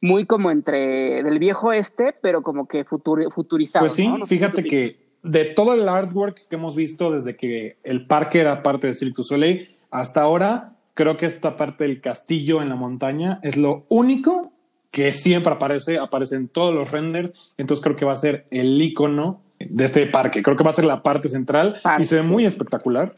[0.00, 3.84] muy como entre del viejo este, pero como que futurizado.
[3.84, 8.40] Pues sí, fíjate que de todo el artwork que hemos visto desde que el parque
[8.40, 12.68] era parte de Cirque du Soleil hasta ahora, creo que esta parte del castillo en
[12.68, 14.52] la montaña es lo único
[14.90, 18.80] que siempre aparece, aparece en todos los renders, entonces creo que va a ser el
[18.80, 22.22] icono de este parque, creo que va a ser la parte central y se ve
[22.22, 23.16] muy espectacular.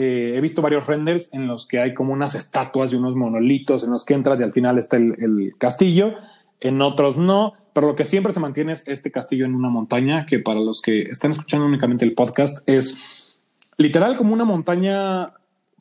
[0.00, 3.82] Eh, he visto varios renders en los que hay como unas estatuas y unos monolitos
[3.82, 6.14] en los que entras y al final está el, castillo,
[6.60, 10.24] en otros no, pero lo que siempre se mantiene es este castillo en una montaña,
[10.24, 13.40] que para los que están escuchando únicamente el podcast es
[13.76, 15.32] literal como una montaña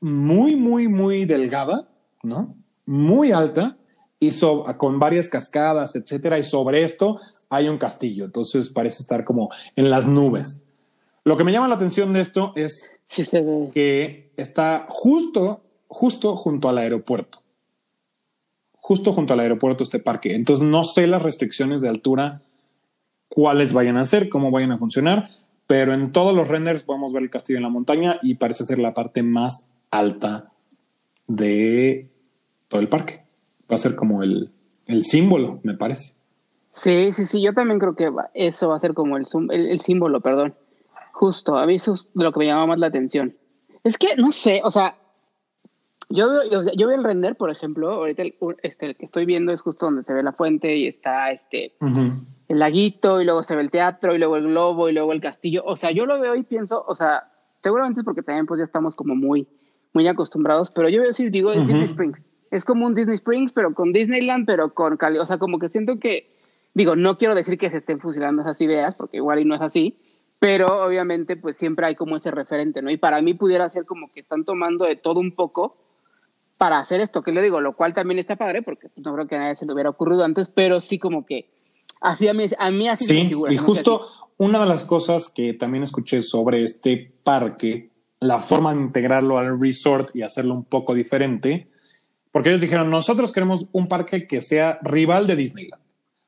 [0.01, 1.87] muy, muy, muy delgada,
[2.23, 2.55] ¿no?
[2.87, 3.77] Muy alta
[4.19, 4.31] y
[4.77, 6.39] con varias cascadas, etcétera.
[6.39, 8.25] Y sobre esto hay un castillo.
[8.25, 10.63] Entonces parece estar como en las nubes.
[11.23, 12.89] Lo que me llama la atención de esto es
[13.73, 17.39] que está justo, justo junto al aeropuerto
[18.87, 20.33] justo junto al aeropuerto este parque.
[20.33, 22.41] Entonces no sé las restricciones de altura,
[23.27, 25.29] cuáles vayan a ser, cómo vayan a funcionar,
[25.67, 28.79] pero en todos los renders podemos ver el castillo en la montaña y parece ser
[28.79, 30.53] la parte más alta
[31.27, 32.07] de
[32.69, 33.25] todo el parque.
[33.69, 34.51] Va a ser como el,
[34.85, 36.13] el símbolo, me parece.
[36.71, 40.21] Sí, sí, sí, yo también creo que eso va a ser como el, el, símbolo,
[40.21, 40.55] perdón.
[41.19, 43.35] Justo, a mí eso es lo que me llama más la atención.
[43.83, 44.97] Es que, no sé, o sea,
[46.09, 49.51] yo, yo, yo veo el render, por ejemplo, ahorita el, este, el que estoy viendo
[49.51, 53.55] es justo donde se ve la fuente y está este, el laguito y luego se
[53.55, 55.63] ve el teatro y luego el globo y luego el castillo.
[55.65, 57.31] O sea, yo lo veo y pienso, o sea,
[57.63, 59.47] seguramente es porque también pues ya estamos como muy,
[59.93, 62.23] muy acostumbrados, pero yo veo si digo, es Disney Springs.
[62.51, 65.17] Es como un Disney Springs, pero con Disneyland, pero con Cali.
[65.17, 66.37] O sea, como que siento que
[66.77, 69.61] Digo, no quiero decir que se estén fusilando esas ideas, porque igual y no es
[69.61, 69.97] así,
[70.39, 72.91] pero obviamente pues siempre hay como ese referente, ¿no?
[72.91, 75.77] Y para mí pudiera ser como que están tomando de todo un poco
[76.57, 79.35] para hacer esto, que le digo, lo cual también está padre, porque no creo que
[79.35, 81.49] a nadie se le hubiera ocurrido antes, pero sí como que
[82.01, 83.53] así a mí, a mí así sí, figura.
[83.53, 88.81] Y justo una de las cosas que también escuché sobre este parque, la forma de
[88.81, 91.67] integrarlo al resort y hacerlo un poco diferente,
[92.31, 95.86] porque ellos dijeron, nosotros queremos un parque que sea rival de Disneyland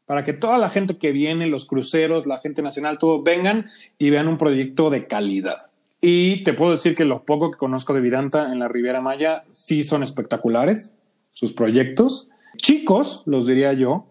[0.09, 3.69] para que toda la gente que viene, los cruceros, la gente nacional, todos vengan
[3.99, 5.53] y vean un proyecto de calidad.
[6.01, 9.43] Y te puedo decir que lo poco que conozco de Vidanta en la Riviera Maya
[9.49, 10.95] sí son espectaculares,
[11.31, 12.31] sus proyectos.
[12.57, 14.07] Chicos, los diría yo,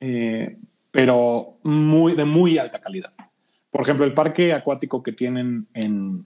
[0.00, 0.56] eh,
[0.90, 3.12] pero muy, de muy alta calidad.
[3.70, 6.24] Por ejemplo, el parque acuático que tienen en,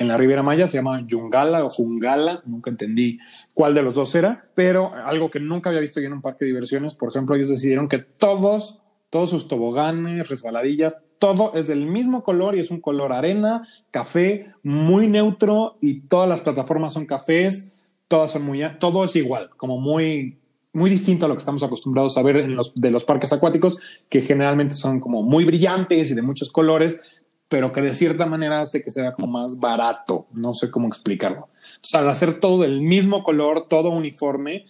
[0.00, 3.18] en la Riviera Maya se llama Yungala o Jungala, nunca entendí
[3.52, 6.46] cuál de los dos era, pero algo que nunca había visto yo en un parque
[6.46, 11.84] de diversiones, por ejemplo, ellos decidieron que todos, todos sus toboganes, resbaladillas, todo es del
[11.84, 17.04] mismo color y es un color arena, café, muy neutro y todas las plataformas son
[17.04, 17.74] cafés,
[18.08, 20.38] todas son muy, todo es igual, como muy,
[20.72, 24.22] muy distinto a lo que estamos acostumbrados a ver en de los parques acuáticos, que
[24.22, 27.02] generalmente son como muy brillantes y de muchos colores,
[27.50, 30.28] pero que de cierta manera hace que sea como más barato.
[30.32, 31.48] No sé cómo explicarlo.
[31.82, 34.66] Sea, al hacer todo del mismo color, todo uniforme,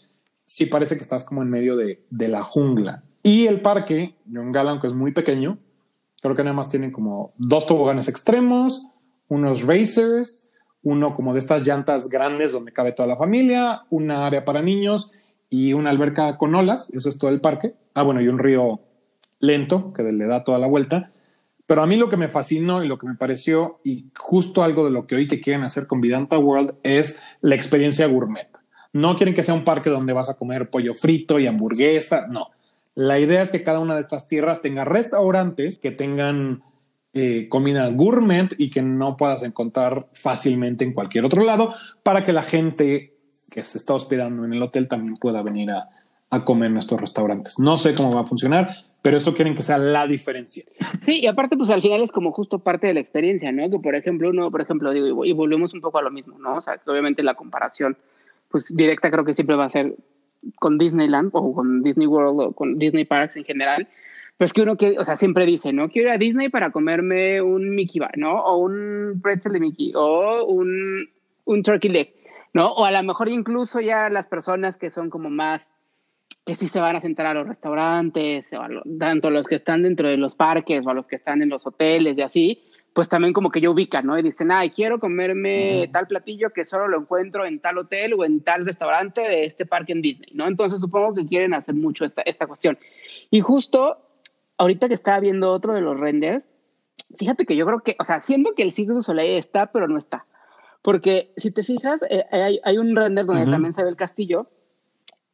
[0.47, 3.05] sí parece que estás como en medio de, de la jungla.
[3.23, 5.59] Y el parque, John Galán, que es muy pequeño,
[6.23, 8.89] creo que nada más tiene como dos toboganes extremos,
[9.29, 10.49] unos racers,
[10.83, 15.13] uno como de estas llantas grandes donde cabe toda la familia, una área para niños
[15.51, 17.75] y una alberca con olas, eso es todo el parque.
[17.93, 18.81] Ah, bueno, y un río
[19.39, 21.13] lento que le da toda la vuelta.
[21.71, 24.85] Pero a mí lo que me fascinó y lo que me pareció, y justo algo
[24.85, 28.49] de lo que hoy que quieren hacer con Vidanta World, es la experiencia gourmet.
[28.93, 32.49] No quieren que sea un parque donde vas a comer pollo frito y hamburguesa, no.
[32.97, 36.65] La idea es que cada una de estas tierras tenga restaurantes que tengan
[37.13, 42.33] eh, comida gourmet y que no puedas encontrar fácilmente en cualquier otro lado para que
[42.33, 43.15] la gente
[43.49, 45.89] que se está hospedando en el hotel también pueda venir a,
[46.31, 47.61] a comer en nuestros restaurantes.
[47.61, 48.71] No sé cómo va a funcionar,
[49.03, 50.65] pero eso quieren que sea la diferencia.
[51.03, 53.71] Sí, y aparte, pues al final es como justo parte de la experiencia, ¿no?
[53.71, 56.55] Que por ejemplo, uno, por ejemplo, digo, y volvemos un poco a lo mismo, ¿no?
[56.55, 57.97] O sea, que obviamente la comparación,
[58.51, 59.95] pues directa creo que siempre va a ser
[60.57, 63.89] con Disneyland o con Disney World o con Disney Parks en general.
[64.37, 65.91] Pues que uno que, o sea, siempre dice, ¿no?
[65.91, 68.43] Quiero ir a Disney para comerme un Mickey Bar, ¿no?
[68.43, 71.11] O un pretzel de Mickey, o un,
[71.45, 72.15] un turkey leg,
[72.55, 72.73] ¿no?
[72.73, 75.73] O a lo mejor incluso ya las personas que son como más
[76.45, 78.61] que sí se van a sentar a los restaurantes, o
[78.99, 81.49] tanto a los que están dentro de los parques o a los que están en
[81.49, 82.63] los hoteles y así,
[82.93, 84.19] pues también como que yo ubican, ¿no?
[84.19, 88.25] Y dicen, ay, quiero comerme tal platillo que solo lo encuentro en tal hotel o
[88.25, 90.49] en tal restaurante de este parque en Disney, ¿no?
[90.49, 92.79] Entonces supongo que quieren hacer mucho esta, esta cuestión.
[93.31, 93.99] Y justo
[94.59, 96.49] ahorita que estaba viendo otro de los renders,
[97.17, 99.87] fíjate que yo creo que, o sea, siento que el Cirque du Soleil está, pero
[99.87, 100.27] no está.
[100.83, 104.49] Porque si te fijas, eh, hay, hay, un render donde también se ve el castillo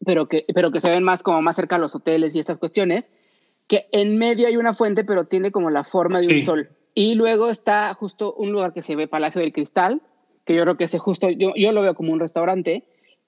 [0.07, 2.59] pero que, pero que se ven más como más cerca a los hoteles y estas
[2.59, 3.11] cuestiones,
[3.67, 6.69] que en medio hay una fuente, pero tiene como la forma de un sol.
[6.95, 10.01] Y luego está justo un lugar que se ve Palacio del Cristal,
[10.45, 12.85] que yo creo que ese justo, yo, yo lo veo como un restaurante,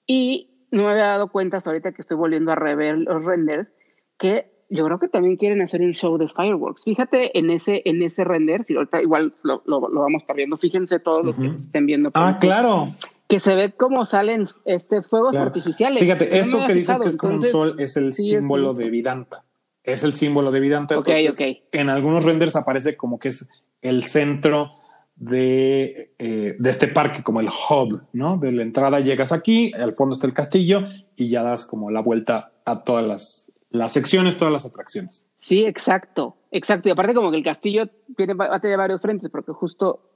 [0.07, 3.73] y no me había dado cuenta hasta ahorita que estoy volviendo a rever los renders,
[4.17, 6.85] que yo creo que también quieren hacer un show de fireworks.
[6.85, 10.55] Fíjate en ese, en ese render, si ahorita igual lo, lo, vamos a estar viendo,
[10.55, 12.09] fíjense todos los que estén viendo.
[12.13, 12.95] Ah, claro
[13.29, 16.01] que se ve cómo salen este fuegos artificiales.
[16.01, 19.45] Fíjate, eso que dices que es como un sol es el símbolo de Vidanta.
[19.83, 20.97] Es el símbolo de Vidanta.
[20.97, 21.41] Ok, ok.
[21.71, 23.47] En algunos renders aparece como que es
[23.83, 24.71] el centro
[25.15, 28.37] de, eh, de, este parque, como el hub, ¿no?
[28.37, 32.01] De la entrada llegas aquí, al fondo está el castillo y ya das como la
[32.01, 35.27] vuelta a todas las, las secciones, todas las atracciones.
[35.37, 36.89] Sí, exacto, exacto.
[36.89, 40.08] Y aparte como que el castillo tiene, va a tener varios frentes porque justo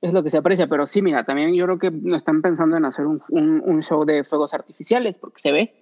[0.00, 2.76] es lo que se aprecia, pero sí, mira, también yo creo que no están pensando
[2.76, 5.74] en hacer un, un, show de fuegos artificiales, porque se ve.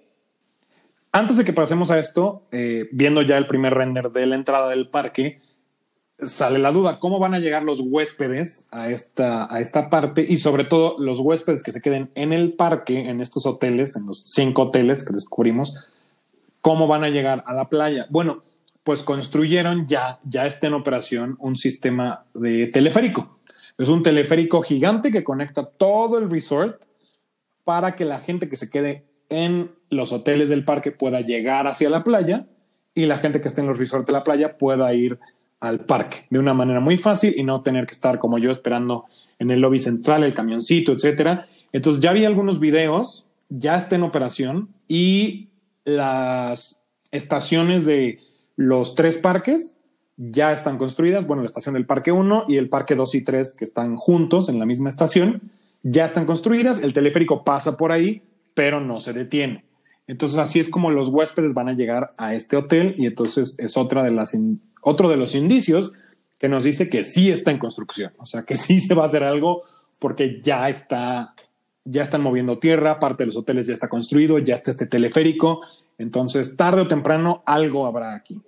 [1.11, 4.69] Antes de que pasemos a esto, eh, viendo ya el primer render de la entrada
[4.69, 5.39] del parque,
[6.23, 10.25] sale la duda, ¿cómo van a llegar los huéspedes a esta, a esta parte?
[10.27, 14.07] Y sobre todo los huéspedes que se queden en el parque, en estos hoteles, en
[14.07, 15.75] los cinco hoteles que descubrimos,
[16.61, 18.07] ¿cómo van a llegar a la playa?
[18.09, 18.41] Bueno,
[18.83, 23.36] pues construyeron ya, ya está en operación un sistema de teleférico.
[23.77, 26.81] Es un teleférico gigante que conecta todo el resort
[27.63, 31.89] para que la gente que se quede en los hoteles del parque pueda llegar hacia
[31.89, 32.47] la playa
[32.95, 35.19] y la gente que esté en los resorts de la playa pueda ir
[35.59, 39.05] al parque de una manera muy fácil y no tener que estar como yo esperando
[39.39, 41.47] en el lobby central, el camioncito, etcétera.
[41.71, 45.49] Entonces ya vi algunos videos, ya está en operación y
[45.83, 48.19] las estaciones de
[48.55, 49.76] los tres parques
[50.17, 51.27] ya están construidas.
[51.27, 54.49] Bueno, la estación del Parque 1 y el Parque 2 y 3 que están juntos
[54.49, 55.41] en la misma estación
[55.83, 56.81] ya están construidas.
[56.81, 59.63] El teleférico pasa por ahí, pero no se detiene.
[60.07, 63.77] Entonces así es como los huéspedes van a llegar a este hotel y entonces es
[63.77, 64.35] otra de las
[64.81, 65.93] otro de los indicios
[66.39, 69.07] que nos dice que sí está en construcción, o sea, que sí se va a
[69.07, 69.63] hacer algo
[69.99, 71.33] porque ya está
[71.83, 75.61] ya están moviendo tierra, parte de los hoteles ya está construido, ya está este teleférico,
[75.97, 78.41] entonces tarde o temprano algo habrá aquí.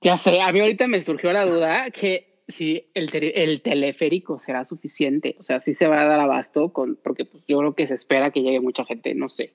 [0.00, 4.64] Ya sé, a mí ahorita me surgió la duda que si el, el teleférico será
[4.64, 7.86] suficiente, o sea, si se va a dar abasto con, porque pues, yo creo que
[7.86, 9.54] se espera que llegue mucha gente, no sé.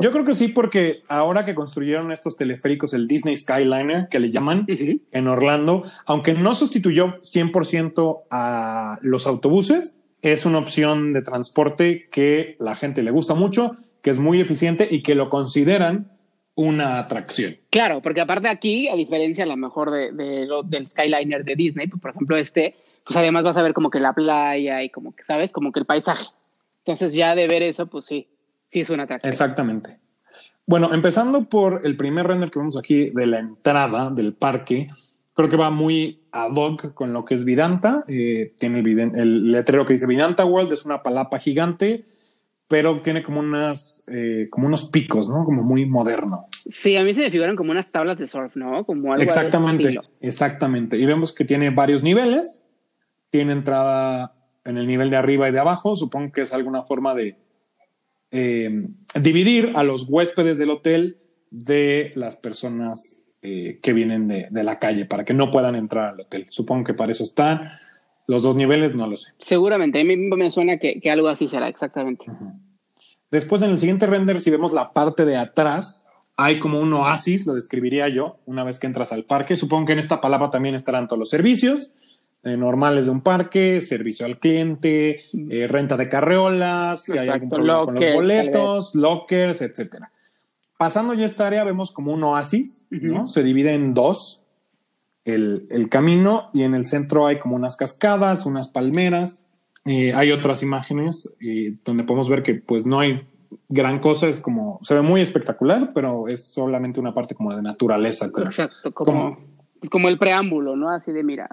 [0.00, 4.30] Yo creo que sí, porque ahora que construyeron estos teleféricos, el Disney Skyliner, que le
[4.30, 12.08] llaman en Orlando, aunque no sustituyó 100% a los autobuses, es una opción de transporte
[12.10, 16.15] que la gente le gusta mucho, que es muy eficiente y que lo consideran
[16.56, 17.56] una atracción.
[17.70, 22.02] Claro, porque aparte aquí, a diferencia a lo mejor de, del Skyliner de Disney, pues,
[22.02, 25.22] por ejemplo este, pues además vas a ver como que la playa y como que,
[25.22, 25.52] ¿sabes?
[25.52, 26.26] Como que el paisaje.
[26.84, 28.26] Entonces ya de ver eso, pues sí,
[28.66, 29.30] sí es una atracción.
[29.30, 29.98] Exactamente.
[30.66, 34.88] Bueno, empezando por el primer render que vemos aquí de la entrada del parque,
[35.34, 38.04] creo que va muy ad hoc con lo que es Vidanta.
[38.08, 42.04] Eh, tiene el, letrero que dice Vidanta World, es una palapa gigante,
[42.68, 45.44] pero tiene como unas, eh, como unos picos, ¿no?
[45.44, 46.46] Como muy moderno.
[46.66, 48.84] Sí, a mí se me figuran como unas tablas de surf, ¿no?
[48.84, 50.98] Como algo Exactamente, exactamente.
[50.98, 52.64] Y vemos que tiene varios niveles.
[53.30, 55.94] Tiene entrada en el nivel de arriba y de abajo.
[55.94, 57.36] Supongo que es alguna forma de
[58.32, 58.88] eh,
[59.20, 61.18] dividir a los huéspedes del hotel
[61.50, 66.20] de las personas eh, que vienen de, la calle para que no puedan entrar al
[66.20, 66.46] hotel.
[66.50, 67.78] Supongo que para eso están
[68.26, 69.32] los dos niveles, no lo sé.
[69.38, 72.26] Seguramente, a mí me suena que, algo así será, exactamente.
[73.30, 77.46] Después, en el siguiente render, si vemos la parte de atrás, hay como un oasis,
[77.46, 79.56] lo describiría yo, una vez que entras al parque.
[79.56, 81.94] Supongo que en esta palabra también estarán todos los servicios
[82.46, 87.48] eh, normales de un parque, servicio al cliente, eh, renta de carreolas, si hay algún
[87.48, 90.12] problema con los boletos, lockers, etcétera.
[90.78, 93.26] Pasando ya esta área vemos como un oasis, ¿no?
[93.26, 94.45] Se divide en dos
[95.26, 99.46] el, el, camino y en el centro hay como unas cascadas, unas palmeras.
[99.84, 101.36] Eh, hay otras imágenes
[101.84, 103.26] donde podemos ver que pues no hay
[103.68, 107.62] gran cosa, es como, se ve muy espectacular, pero es solamente una parte como de
[107.62, 108.26] naturaleza.
[108.26, 109.38] Exacto, como
[109.82, 110.90] es como el preámbulo, ¿no?
[110.90, 111.48] Así de mira.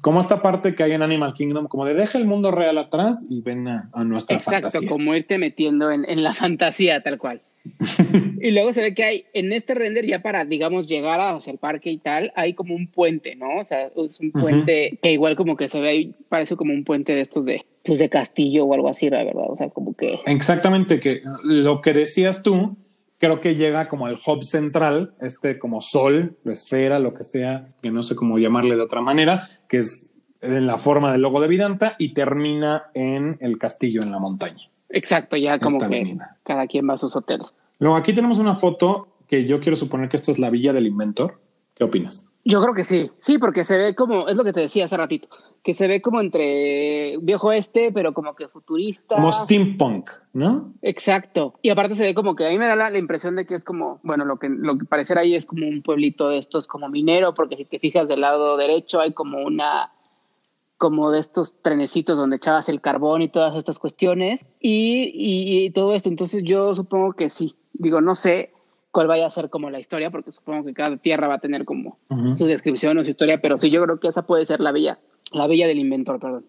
[0.00, 3.26] Como esta parte que hay en Animal Kingdom, como de deja el mundo real atrás
[3.28, 4.88] y ven a, nuestra Exacto, fantasía.
[4.88, 7.42] como irte metiendo en, en la fantasía, tal cual.
[8.40, 11.58] y luego se ve que hay en este render ya para, digamos, llegar hacia el
[11.58, 13.58] parque y tal, hay como un puente, ¿no?
[13.58, 17.14] O sea, es un puente que igual como que se ve, parece como un puente
[17.14, 19.50] de estos de, pues de castillo o algo así, la verdad.
[19.50, 20.20] O sea, como que...
[20.26, 22.76] Exactamente, que lo que decías tú
[23.18, 27.68] creo que llega como al hub central, este como sol, la esfera, lo que sea,
[27.82, 31.40] que no sé cómo llamarle de otra manera, que es en la forma del logo
[31.40, 34.70] de Vidanta y termina en el castillo en la montaña.
[34.90, 37.54] Exacto, ya como que cada quien va a sus hoteles.
[37.78, 40.86] Luego aquí tenemos una foto que yo quiero suponer que esto es la villa del
[40.86, 41.38] inventor.
[41.74, 42.28] ¿Qué opinas?
[42.44, 44.96] Yo creo que sí, sí, porque se ve como, es lo que te decía hace
[44.96, 45.28] ratito,
[45.62, 49.16] que se ve como entre viejo este, pero como que futurista.
[49.16, 50.72] Como steampunk, ¿no?
[50.80, 51.54] Exacto.
[51.60, 53.64] Y aparte se ve como que a mí me da la, impresión de que es
[53.64, 56.88] como, bueno, lo que, lo que pareciera ahí es como un pueblito de estos como
[56.88, 59.92] minero, porque si te fijas del lado derecho hay como una,
[60.78, 65.94] como de estos trenecitos donde echabas el carbón y todas estas cuestiones y, y todo
[65.94, 66.08] esto.
[66.08, 67.56] Entonces yo supongo que sí.
[67.74, 68.52] Digo, no sé,
[68.90, 71.64] cuál vaya a ser como la historia, porque supongo que cada tierra va a tener
[71.64, 71.98] como
[72.36, 74.98] su descripción o su historia, pero sí, yo creo que esa puede ser la villa,
[75.32, 76.46] la villa del inventor, perdón.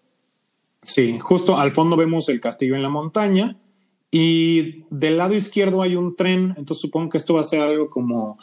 [0.82, 3.56] Sí, justo al fondo vemos el castillo en la montaña
[4.10, 7.90] y del lado izquierdo hay un tren, entonces supongo que esto va a ser algo
[7.90, 8.38] como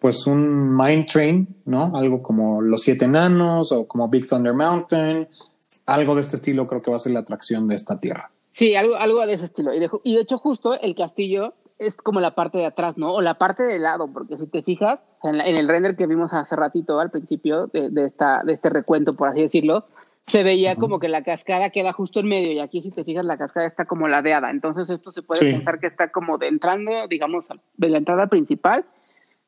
[0.00, 1.92] pues un mine train, ¿no?
[1.94, 5.28] Algo como Los Siete Enanos o como Big Thunder Mountain,
[5.86, 8.30] algo de este estilo creo que va a ser la atracción de esta tierra.
[8.52, 9.74] Sí, algo, algo de ese estilo.
[9.74, 13.12] Y de, y de hecho justo el castillo es como la parte de atrás, ¿no?
[13.12, 16.54] O la parte de lado, porque si te fijas, en, el render que vimos hace
[16.54, 19.84] ratito al principio de, esta, de este recuento, por así decirlo,
[20.24, 23.24] se veía como que la cascada queda justo en medio y aquí si te fijas
[23.24, 24.50] la cascada está como ladeada.
[24.50, 27.48] Entonces esto se puede pensar que está como de entrando, digamos,
[27.78, 28.84] de la entrada principal.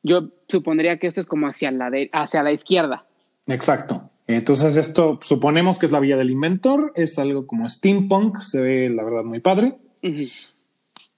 [0.03, 3.05] Yo supondría que esto es como hacia la, de, hacia la izquierda.
[3.47, 4.09] Exacto.
[4.27, 8.89] Entonces esto suponemos que es la villa del inventor, es algo como steampunk, se ve
[8.89, 9.77] la verdad muy padre.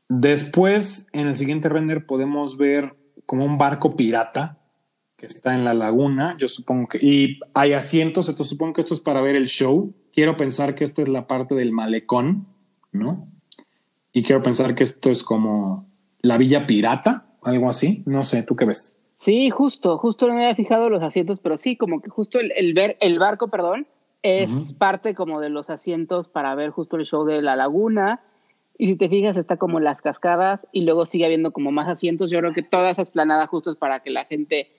[0.08, 4.60] Después, en el siguiente render podemos ver como un barco pirata
[5.18, 8.94] que está en la laguna, yo supongo que, y hay asientos, entonces supongo que esto
[8.94, 9.94] es para ver el show.
[10.14, 12.48] Quiero pensar que esta es la parte del malecón,
[12.92, 13.28] ¿no?
[14.12, 15.88] Y quiero pensar que esto es como
[16.22, 18.04] la villa pirata, algo así.
[18.06, 18.96] No sé, ¿tú qué ves?
[19.18, 22.74] Sí, justo, justo no me había fijado los asientos, pero sí, como que justo el,
[22.74, 23.88] ver, el barco, perdón,
[24.24, 28.22] es parte como de los asientos para ver justo el show de la laguna
[28.78, 32.30] y si te fijas, está como las cascadas y luego sigue habiendo como más asientos.
[32.30, 34.70] Yo creo que toda esa explanada justo es para que la gente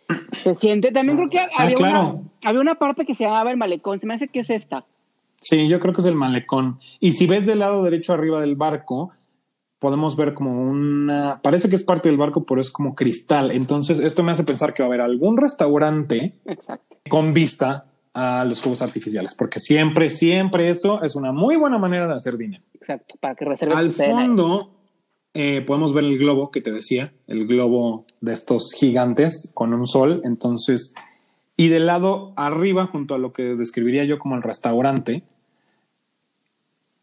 [0.42, 0.92] se siente.
[0.92, 3.98] También creo que ah, había, una, había una parte que se llamaba el malecón.
[3.98, 4.84] Se me hace que es esta.
[5.40, 6.78] Sí, yo creo que es el malecón.
[7.00, 9.10] Y si ves del lado derecho arriba del barco,
[9.78, 11.40] podemos ver como una.
[11.42, 13.50] Parece que es parte del barco, pero es como cristal.
[13.50, 16.96] Entonces, esto me hace pensar que va a haber algún restaurante Exacto.
[17.08, 22.06] con vista a los fuegos artificiales, porque siempre, siempre eso es una muy buena manera
[22.06, 22.64] de hacer dinero.
[22.74, 23.76] Exacto, para que reserves.
[23.76, 24.70] Al fondo
[25.34, 29.86] eh, podemos ver el globo que te decía, el globo de estos gigantes con un
[29.86, 30.22] sol.
[30.24, 30.94] Entonces,
[31.58, 35.24] y del lado arriba, junto a lo que describiría yo como el restaurante,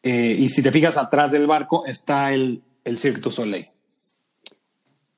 [0.04, 3.66] eh, y si te fijas atrás del barco está el, el Cirque du Soleil.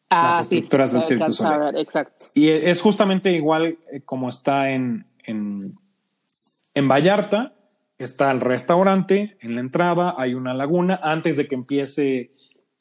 [0.09, 1.77] Ah, Las estructuras del Cirque du Soleil.
[1.77, 2.25] exacto.
[2.33, 5.77] Y es justamente igual eh, como está en, en
[6.75, 7.53] en Vallarta
[7.97, 12.31] está el restaurante, en la entrada hay una laguna, antes de que empiece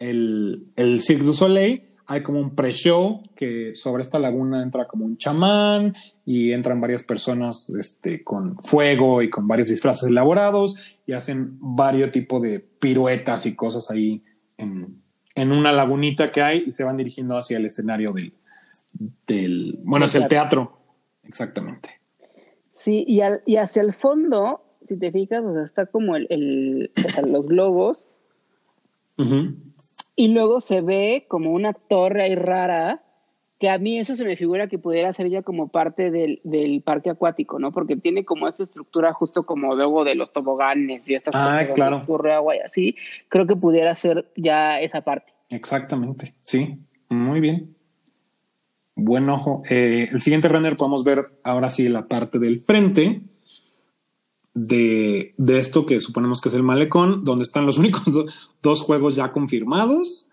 [0.00, 5.06] el, el Cirque du Soleil, hay como un pre-show que sobre esta laguna entra como
[5.06, 5.94] un chamán
[6.26, 10.76] y entran varias personas este, con fuego y con varios disfraces elaborados
[11.06, 14.22] y hacen varios tipos de piruetas y cosas ahí
[14.56, 15.02] en,
[15.34, 18.32] en, una lagunita que hay y se van dirigiendo hacia el escenario del,
[19.26, 20.78] del bueno, es el teatro,
[21.24, 22.00] exactamente.
[22.70, 26.26] Sí, y, al, y hacia el fondo, si te fijas, o sea, está como el,
[26.30, 27.98] el o sea, los globos.
[30.16, 33.03] Y luego se ve como una torre ahí rara,
[33.64, 36.82] que a mí eso se me figura que pudiera ser ya como parte del, del
[36.82, 37.72] parque acuático, ¿no?
[37.72, 41.74] Porque tiene como esta estructura justo como luego de los toboganes y estas ah, cosas
[41.74, 41.96] claro.
[41.96, 42.94] ocurre agua y así.
[43.30, 45.32] Creo que pudiera ser ya esa parte.
[45.48, 47.74] Exactamente, sí, muy bien.
[48.96, 49.62] Buen ojo.
[49.70, 53.22] Eh, el siguiente render podemos ver ahora sí la parte del frente
[54.52, 58.04] de, esto que suponemos que es el malecón, donde están los únicos
[58.62, 60.28] dos juegos ya confirmados,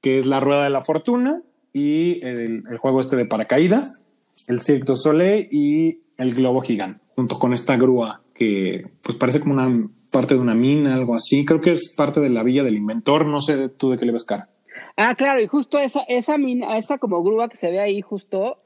[0.00, 1.42] que es la Rueda de la Fortuna
[1.74, 4.04] y el, juego este de paracaídas,
[4.48, 9.40] el Cirque du Soleil y el Globo Gigante, junto con esta grúa que pues parece
[9.40, 9.68] como una
[10.10, 11.44] parte de una mina, algo así.
[11.44, 14.12] Creo que es parte de la Villa del Inventor, no sé tú de qué le
[14.12, 14.48] ves cara.
[14.96, 18.58] Ah, claro, y justo esa, esa mina, esta como grúa que se ve ahí justo,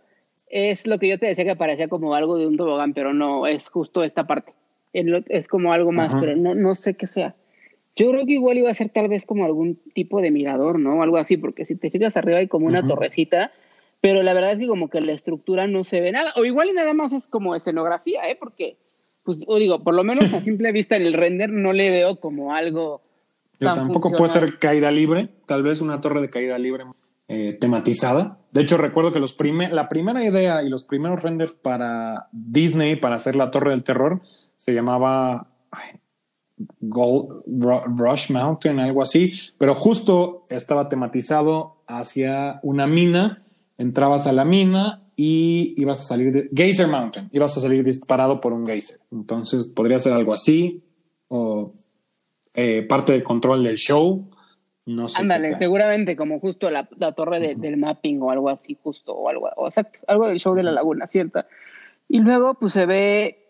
[0.50, 3.46] es lo que yo te decía que parecía como algo de un tobogán, pero no,
[3.46, 4.52] es justo esta parte.
[4.92, 7.34] Es como algo más, pero no, no sé qué sea.
[7.98, 11.02] Yo creo que igual iba a ser tal vez como algún tipo de mirador, ¿no?
[11.02, 13.50] Algo así, porque si te fijas arriba hay como una torrecita,
[14.00, 16.68] pero la verdad es que como que la estructura no se ve nada, o igual
[16.70, 18.36] y nada más es como escenografía, ¿eh?
[18.38, 18.78] Porque,
[19.24, 22.20] pues, o digo, por lo menos a simple vista en el render no le veo
[22.20, 23.02] como algo
[23.58, 26.84] tampoco puede ser caída libre, tal vez una torre de caída libre
[27.28, 28.38] eh, tematizada.
[28.52, 29.36] De hecho, recuerdo que los
[29.70, 34.22] la primera idea y los primeros renders para Disney para hacer la torre del terror
[34.56, 35.48] se llamaba
[36.80, 43.44] Gold Rush Mountain, algo así, pero justo estaba tematizado hacia una mina.
[43.78, 48.40] Entrabas a la mina y ibas a salir de Geyser Mountain, ibas a salir disparado
[48.40, 48.98] por un geyser.
[49.10, 50.82] Entonces podría ser algo así
[51.28, 51.72] o
[52.54, 54.28] eh, parte del control del show.
[54.86, 55.20] No sé.
[55.20, 59.70] Ándale, seguramente como justo la, torre del mapping o algo así, justo, o algo, o
[59.70, 61.44] sea, algo del show de la laguna, ¿cierto?
[62.08, 63.47] Y luego, pues se ve,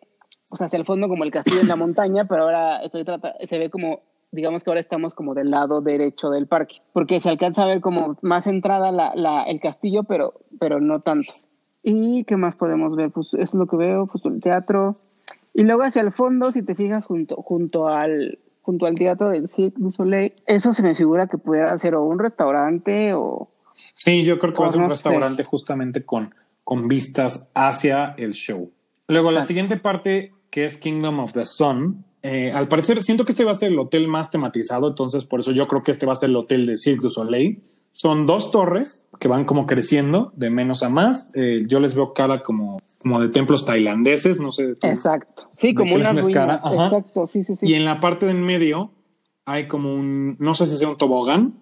[0.50, 3.34] o sea, hacia el fondo como el castillo en la montaña, pero ahora estoy trata,
[3.42, 4.00] se ve como,
[4.32, 7.80] digamos que ahora estamos como del lado derecho del parque, porque se alcanza a ver
[7.80, 11.32] como más entrada la, la, el castillo, pero, pero no tanto.
[11.82, 13.10] ¿Y qué más podemos ver?
[13.10, 14.94] Pues eso es lo que veo, pues el teatro.
[15.54, 19.48] Y luego hacia el fondo, si te fijas junto, junto al, junto al teatro del
[19.48, 23.48] Cirque du Soleil, eso se me figura que pudiera ser o un restaurante o...
[23.94, 26.34] Sí, yo creo que va a ser un restaurante justamente con,
[26.64, 28.70] con vistas hacia el show.
[29.06, 33.30] Luego, la siguiente parte, que es Kingdom of the Sun, eh, al parecer siento que
[33.30, 36.04] este va a ser el hotel más tematizado, entonces por eso yo creo que este
[36.04, 39.66] va a ser el hotel de Cirque du Soleil, son dos torres que van como
[39.66, 41.32] creciendo de menos a más.
[41.36, 44.74] Eh, yo les veo cara como, como de templos tailandeses, no sé.
[44.82, 45.48] Exacto.
[45.56, 46.60] Sí, como una ruinas.
[46.64, 47.66] Exacto, sí, sí, sí.
[47.66, 48.90] Y en la parte de en medio
[49.44, 51.54] hay como un, no sé si sea un tobogán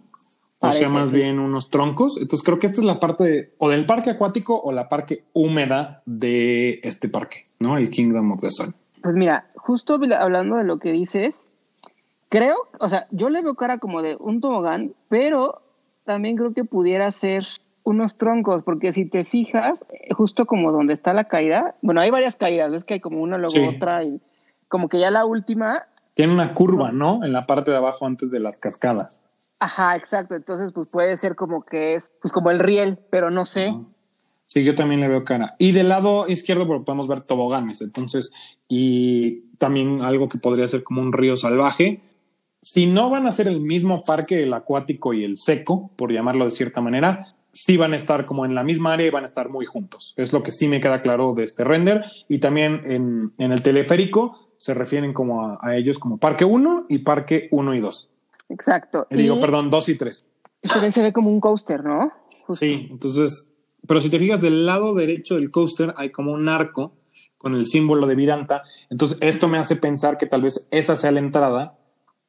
[0.61, 2.18] o sea más bien unos troncos.
[2.20, 6.03] Entonces creo que esta es la parte o del parque acuático o la parte húmeda
[6.07, 7.76] de este parque, ¿no?
[7.76, 8.74] El Kingdom of the Sun.
[9.07, 11.52] Pues mira, justo hablando de lo que dices,
[12.28, 15.62] creo, o sea, yo le veo cara como de un tobogán, pero
[16.02, 17.46] también creo que pudiera ser
[17.84, 22.11] unos troncos, porque si te fijas, eh, justo como donde está la caída, bueno, hay
[22.11, 24.20] varias caídas, ves que hay como una, luego otra, y
[24.66, 25.86] como que ya la última.
[26.14, 27.22] Tiene una curva, ¿no?
[27.22, 29.22] En la parte de abajo antes de las cascadas.
[29.61, 30.34] Ajá, exacto.
[30.34, 33.72] Entonces, pues puede ser como que es, pues como el riel, pero no sé.
[34.47, 35.57] Sí, yo también le veo cara.
[35.59, 38.32] Y del lado izquierdo podemos ver toboganes, entonces,
[38.68, 42.01] y también algo que podría ser como un río salvaje.
[42.62, 46.44] Si no van a ser el mismo parque, el acuático y el seco, por llamarlo
[46.44, 49.26] de cierta manera, sí van a estar como en la misma área y van a
[49.26, 50.14] estar muy juntos.
[50.16, 52.05] Es lo que sí me queda claro de este render.
[52.28, 56.86] Y también en, en el teleférico se refieren como a, a ellos como Parque 1
[56.88, 58.11] y Parque 1 y 2.
[58.49, 59.07] Exacto.
[59.11, 60.24] Y digo, perdón, dos y tres.
[60.62, 62.12] También se ve como un coaster, ¿no?
[62.51, 63.51] Sí, entonces,
[63.87, 66.93] pero si te fijas del lado derecho del coaster hay como un arco
[67.39, 68.62] con el símbolo de Vidanta.
[68.91, 71.77] Entonces, esto me hace pensar que tal vez esa sea la entrada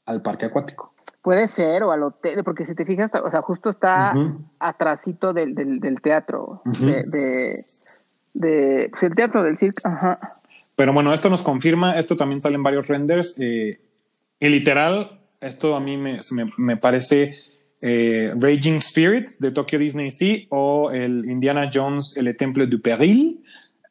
[0.06, 0.94] al parque acuático.
[1.22, 4.14] Puede ser, o al hotel, porque si te fijas, o sea, justo está
[4.60, 7.02] atrásito del, del, teatro, de,
[8.34, 10.18] de, pues, el teatro del circo, ajá.
[10.78, 13.80] Pero bueno, esto nos confirma, esto también salen varios renders, eh,
[14.40, 16.20] y literal, esto a mí me,
[16.58, 17.34] me, parece
[17.82, 23.44] eh, Raging Spirit de Tokyo Disney Sea o el Indiana Jones El Temple du Peril.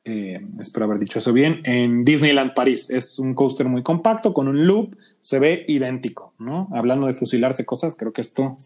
[0.04, 2.90] Eh, espero haber dicho eso bien, en Disneyland París.
[2.90, 6.68] Es un coaster muy compacto con un loop, se ve idéntico, ¿no?
[6.72, 8.56] Hablando de fusilarse cosas, creo que esto...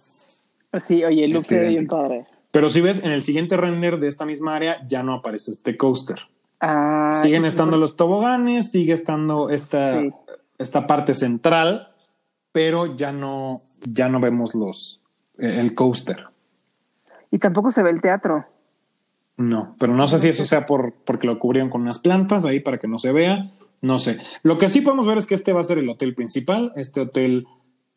[0.79, 2.27] Sí, oye, el loop se ve bien padre.
[2.51, 5.77] Pero si ves, en el siguiente render de esta misma área ya no aparece este
[5.77, 6.19] coaster.
[6.61, 10.03] Ah, Siguen estando los toboganes, sigue estando esta,
[10.59, 11.89] esta parte central,
[12.53, 13.55] pero ya no,
[13.89, 15.00] ya no vemos los,
[15.41, 16.27] el coaster.
[17.31, 18.47] Y tampoco se ve el teatro.
[19.37, 22.61] No, pero no sé si eso sea por, porque lo cubrieron con unas plantas ahí
[22.61, 23.53] para que no se vea.
[23.81, 24.19] No sé.
[24.43, 26.73] Lo que sí podemos ver es que este va a ser el hotel principal.
[26.77, 27.47] Este hotel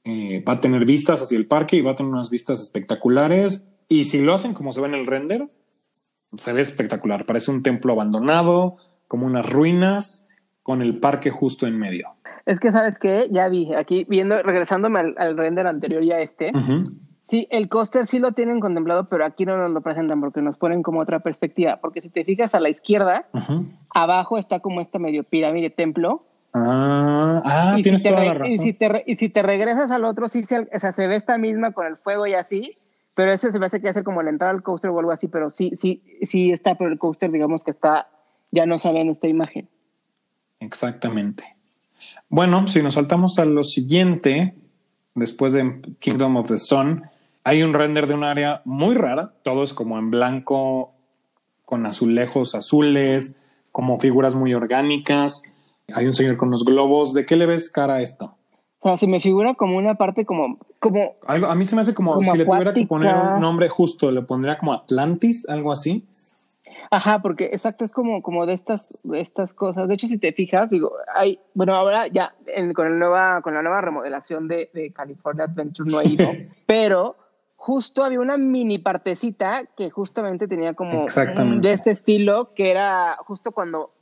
[0.05, 3.65] eh, va a tener vistas hacia el parque y va a tener unas vistas espectaculares.
[3.89, 5.45] Y si lo hacen como se ve en el render,
[5.77, 7.25] se ve espectacular.
[7.25, 8.77] Parece un templo abandonado,
[9.07, 10.27] como unas ruinas,
[10.61, 12.09] con el parque justo en medio.
[12.45, 13.27] Es que, ¿sabes qué?
[13.31, 16.51] Ya vi, aquí viendo, regresándome al, render anterior ya este,
[17.33, 20.57] sí, el coaster sí lo tienen contemplado, pero aquí no nos lo presentan porque nos
[20.57, 21.77] ponen como otra perspectiva.
[21.81, 23.25] Porque si te fijas a la izquierda,
[23.89, 26.27] abajo está como esta medio pirámide templo.
[26.53, 28.53] Ah, ah tienes toda la razón.
[28.53, 31.15] Y si, te, y si te regresas al otro, sí se, o sea, se ve
[31.15, 32.75] esta misma con el fuego y así,
[33.15, 35.27] pero ese se me hace que hacer como la entrada al coaster o algo así,
[35.27, 38.09] pero sí, sí, sí está, pero el coaster digamos que está,
[38.51, 39.67] ya no sale en esta imagen.
[40.59, 41.43] Exactamente.
[42.29, 44.53] Bueno, si nos saltamos a lo siguiente,
[45.15, 47.09] después de Kingdom of the Sun,
[47.43, 50.93] hay un render de un área muy rara, todo es como en blanco,
[51.65, 53.37] con azulejos azules,
[53.71, 55.43] como figuras muy orgánicas.
[55.93, 57.13] Hay un señor con los globos.
[57.13, 58.37] ¿De qué le ves cara a esto?
[58.79, 60.57] O sea, se me figura como una parte como...
[60.79, 63.69] como algo, a mí se me hace como, si le tuviera que poner un nombre
[63.69, 66.07] justo, le pondría como Atlantis, algo así.
[66.91, 69.87] Ajá, porque exacto, es como, como de estas, estas cosas.
[69.87, 72.35] De hecho, si te fijas, digo, hay, bueno, ahora ya
[72.75, 76.29] con, el nueva, con la nueva remodelación de, de California Adventure no he ido,
[76.67, 77.15] pero
[77.63, 81.05] justo había una mini partecita que justamente tenía como
[81.61, 83.93] de este estilo, que era justo cuando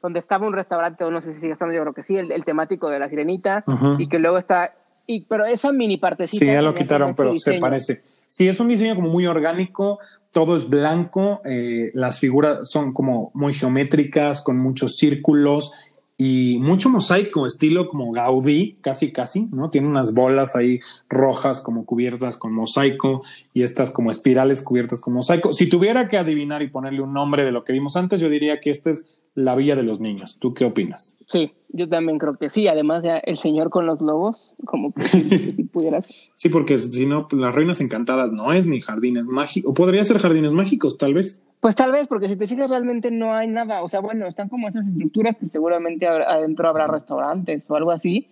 [0.00, 2.44] donde estaba un restaurante, o no sé si sigue estando, yo creo que sí, el,
[2.44, 3.64] temático de la sirenita,
[3.98, 4.72] y que luego está,
[5.08, 6.38] y, pero esa mini partecita.
[6.38, 8.02] Sí, ya lo quitaron, pero se parece.
[8.28, 9.98] Sí, es un diseño como muy orgánico,
[10.30, 15.72] todo es blanco, eh, las figuras son como muy geométricas, con muchos círculos
[16.20, 19.70] y mucho mosaico, estilo como Gaudí, casi, casi, ¿no?
[19.70, 23.22] Tiene unas bolas ahí rojas como cubiertas con mosaico
[23.54, 25.52] y estas como espirales cubiertas con mosaico.
[25.52, 28.60] Si tuviera que adivinar y ponerle un nombre de lo que vimos antes, yo diría
[28.60, 30.38] que este es la Villa de los Niños.
[30.40, 31.16] ¿Tú qué opinas?
[31.28, 32.66] Sí, yo también creo que sí.
[32.66, 35.02] Además, ya el señor con los globos, como que
[35.52, 36.08] si pudieras.
[36.34, 39.70] Sí, porque si no, las Reinas Encantadas no es ni jardines mágicos.
[39.70, 41.42] O podría ser jardines mágicos, tal vez.
[41.60, 43.82] Pues tal vez, porque si te fijas, realmente no hay nada.
[43.82, 48.28] O sea, bueno, están como esas estructuras que seguramente adentro habrá restaurantes o algo así,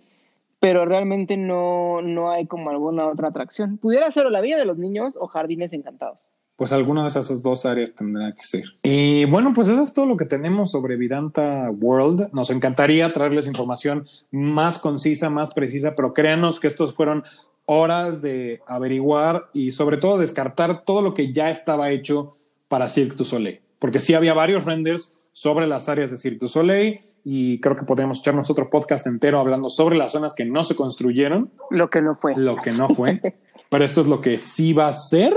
[0.61, 3.79] pero realmente no, no hay como alguna otra atracción.
[3.79, 6.18] Pudiera ser o la Villa de los Niños o Jardines Encantados.
[6.57, 8.64] pues alguna de esas dos áreas tendrá que ser.
[8.83, 12.31] Y bueno, pues eso es todo lo que tenemos sobre Vidanta World.
[12.33, 17.24] Nos encantaría traerles información más concisa, más precisa, pero créanos que estos fueron
[17.66, 22.37] horas de averiguar y sobre todo descartar todo lo que ya estaba hecho
[22.69, 26.49] para Cirque du Soleil, porque sí había varios renders sobre las áreas de Cirque du
[26.49, 30.64] Soleil y creo que podemos echarnos otro podcast entero hablando sobre las zonas que no
[30.64, 31.51] se construyeron.
[31.71, 32.35] Lo que no fue.
[32.37, 33.21] Lo que no fue.
[33.69, 35.35] pero esto es lo que sí va a ser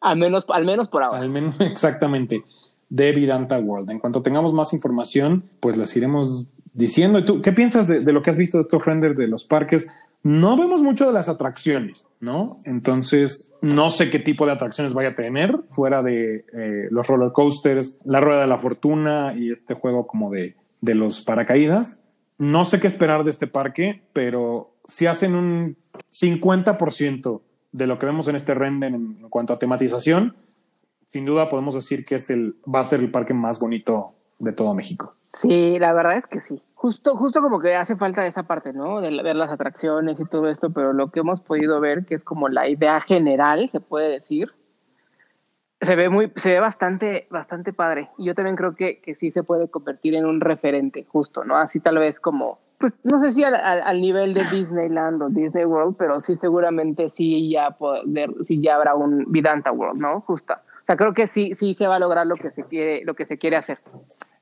[0.00, 1.20] al menos, al menos por ahora.
[1.20, 2.44] Al menos, exactamente,
[2.88, 3.90] de Vidanta World.
[3.90, 7.18] En cuanto tengamos más información, pues les iremos diciendo.
[7.18, 9.88] ¿Y tú qué piensas de, lo que has visto de estos renders de los parques?
[10.26, 12.48] No vemos mucho de las atracciones, ¿no?
[12.64, 17.30] Entonces, no sé qué tipo de atracciones vaya a tener fuera de eh, los roller
[17.30, 22.00] coasters, la rueda de la fortuna y este juego como de, de los paracaídas.
[22.38, 25.76] No sé qué esperar de este parque, pero si hacen un
[26.12, 30.34] 50% de lo que vemos en este render en, cuanto a tematización,
[31.06, 34.50] sin duda podemos decir que es el, va a ser el parque más bonito de
[34.52, 35.14] todo México.
[35.32, 36.60] Sí, la verdad es que sí.
[36.76, 39.00] Justo, justo como que hace falta esa parte, ¿no?
[39.00, 42.22] De ver las atracciones y todo esto, pero lo que hemos podido ver, que es
[42.22, 44.52] como la idea general, se puede decir,
[45.80, 48.10] se ve muy, se ve bastante, bastante padre.
[48.18, 51.56] Y yo también creo que, que sí se puede convertir en un referente, justo, ¿no?
[51.56, 55.96] Así tal vez como pues no sé si al, nivel de Disneyland o Disney World,
[55.98, 60.20] pero sí seguramente sí ya poder, sí ya habrá un Vidanta World, ¿no?
[60.20, 60.62] Justa.
[60.82, 63.14] O sea, creo que sí, sí se va a lograr lo que se quiere, lo
[63.14, 63.78] que se quiere hacer.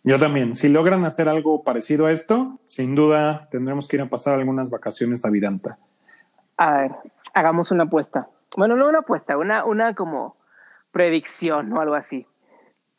[0.04, 0.54] Yo también.
[0.54, 4.70] Si logran hacer algo parecido a esto, sin duda tendremos que ir a pasar algunas
[4.70, 5.78] vacaciones a Vidanta.
[6.58, 6.92] A ver,
[7.32, 8.28] hagamos una apuesta.
[8.56, 10.36] Bueno, no una apuesta, una, una como
[10.92, 12.26] predicción o algo así.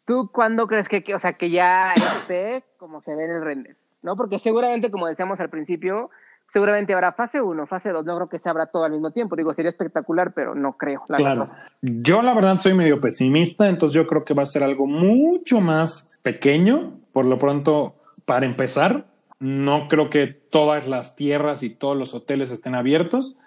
[0.06, 3.78] ¿Tú cuándo crees que, o sea, que ya esté como se ve en el render?
[4.06, 4.16] ¿no?
[4.16, 6.12] Porque seguramente, como decíamos al principio,
[6.48, 9.36] seguramente habrá fase 1, fase 2, no creo que se abra todo al mismo tiempo,
[9.36, 11.04] digo, sería espectacular, pero no creo.
[11.08, 11.50] claro,
[11.82, 15.62] yo la verdad soy medio pesimista, entonces yo creo que va a ser algo mucho
[15.62, 19.06] más pequeño, por lo pronto, para empezar,
[19.40, 23.38] no creo que todas las tierras y todos los hoteles estén abiertos,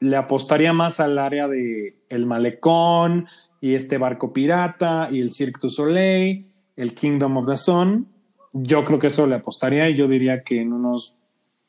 [0.00, 3.26] le apostaría más al área de el malecón
[3.60, 8.08] y este barco pirata y el Cirque du Soleil, el Kingdom of the Sun,
[8.52, 11.18] yo creo que eso le apostaría y yo diría que en unos,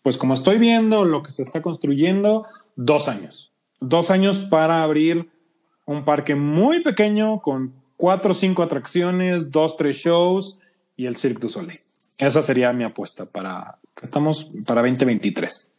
[0.02, 2.46] pues como estoy viendo lo que se está construyendo,
[2.76, 3.52] dos años.
[3.80, 5.30] Dos años para abrir
[5.86, 10.60] un parque muy pequeño con cuatro o cinco atracciones, dos, tres shows
[10.96, 11.80] y el Cirque du Soleil.
[12.18, 15.74] Esa sería mi apuesta para, estamos para 2023.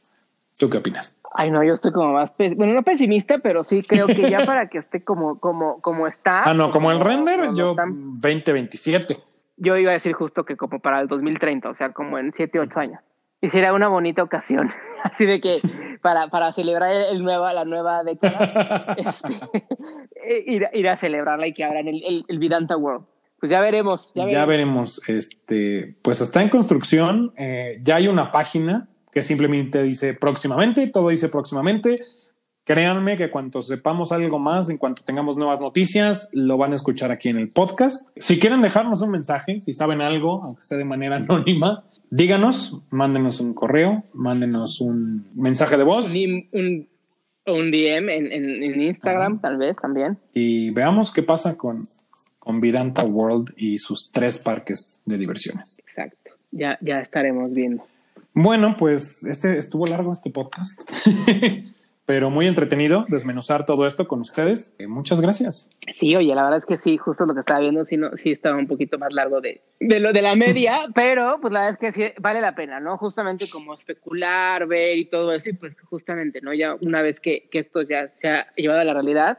[0.58, 1.16] ¿Tú qué opinas?
[1.34, 4.68] Ay, no, yo estoy como más, bueno, no pesimista, pero sí creo que ya para
[4.68, 6.42] que esté como, como, como está.
[6.42, 9.18] Ah, no, como, el render, yo 2027
[9.56, 12.58] yo iba a decir justo que como para el 2030, o sea, como en 7,
[12.58, 13.00] 8 años.
[13.42, 14.70] Y sería una bonita ocasión,
[15.02, 15.60] así de que
[16.00, 19.66] para, para celebrar el nueva, la nueva década, este,
[20.46, 23.04] ir, ir, a celebrarla y que abran el, el, el Vidanta World.
[23.42, 24.12] Pues ya veremos.
[24.14, 25.02] Ya veremos.
[25.08, 27.32] Este, pues está en construcción.
[27.36, 31.98] Eh, ya hay una página que simplemente dice próximamente, todo dice próximamente.
[32.64, 37.10] Créanme que cuando sepamos algo más, en cuanto tengamos nuevas noticias, lo van a escuchar
[37.10, 38.06] aquí en el podcast.
[38.16, 41.82] Si quieren dejarnos un mensaje, si saben algo, aunque sea de manera anónima,
[42.12, 46.14] díganos, mándenos un correo, mándenos un mensaje de voz.
[46.14, 46.86] Un,
[47.46, 50.18] un, DM en, Instagram, tal vez también.
[50.32, 51.78] Y veamos qué pasa con,
[52.38, 55.78] con Vidanta World y sus tres parques de diversiones.
[55.80, 57.84] Exacto, ya, ya estaremos viendo.
[58.34, 60.82] Bueno, pues este estuvo largo este podcast.
[62.12, 64.74] pero muy entretenido desmenuzar todo esto con ustedes.
[64.78, 65.70] Eh, muchas gracias.
[65.94, 68.32] Sí, oye, la verdad es que sí, justo lo que estaba viendo, sí, no, sí
[68.32, 71.78] estaba un poquito más largo de, de lo de la media, pero pues la verdad
[71.82, 72.98] es que sí vale la pena, ¿no?
[72.98, 76.52] Justamente como especular, ver y todo eso, y pues justamente, ¿no?
[76.52, 79.38] Ya una vez que, que esto ya se ha llevado a la realidad,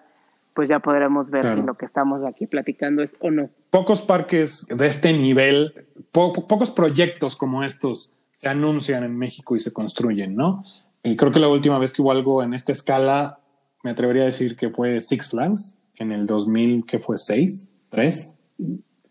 [0.55, 3.51] pues ya podremos ver si lo que estamos aquí platicando es o no.
[3.69, 9.71] Pocos parques de este nivel, pocos proyectos como estos se anuncian en México y se
[9.71, 10.65] construyen, ¿no?
[11.04, 13.39] Y creo que la última vez que hubo algo en esta escala,
[13.84, 18.34] me atrevería a decir que fue Six Flags en el 2000, que fue 6, 3,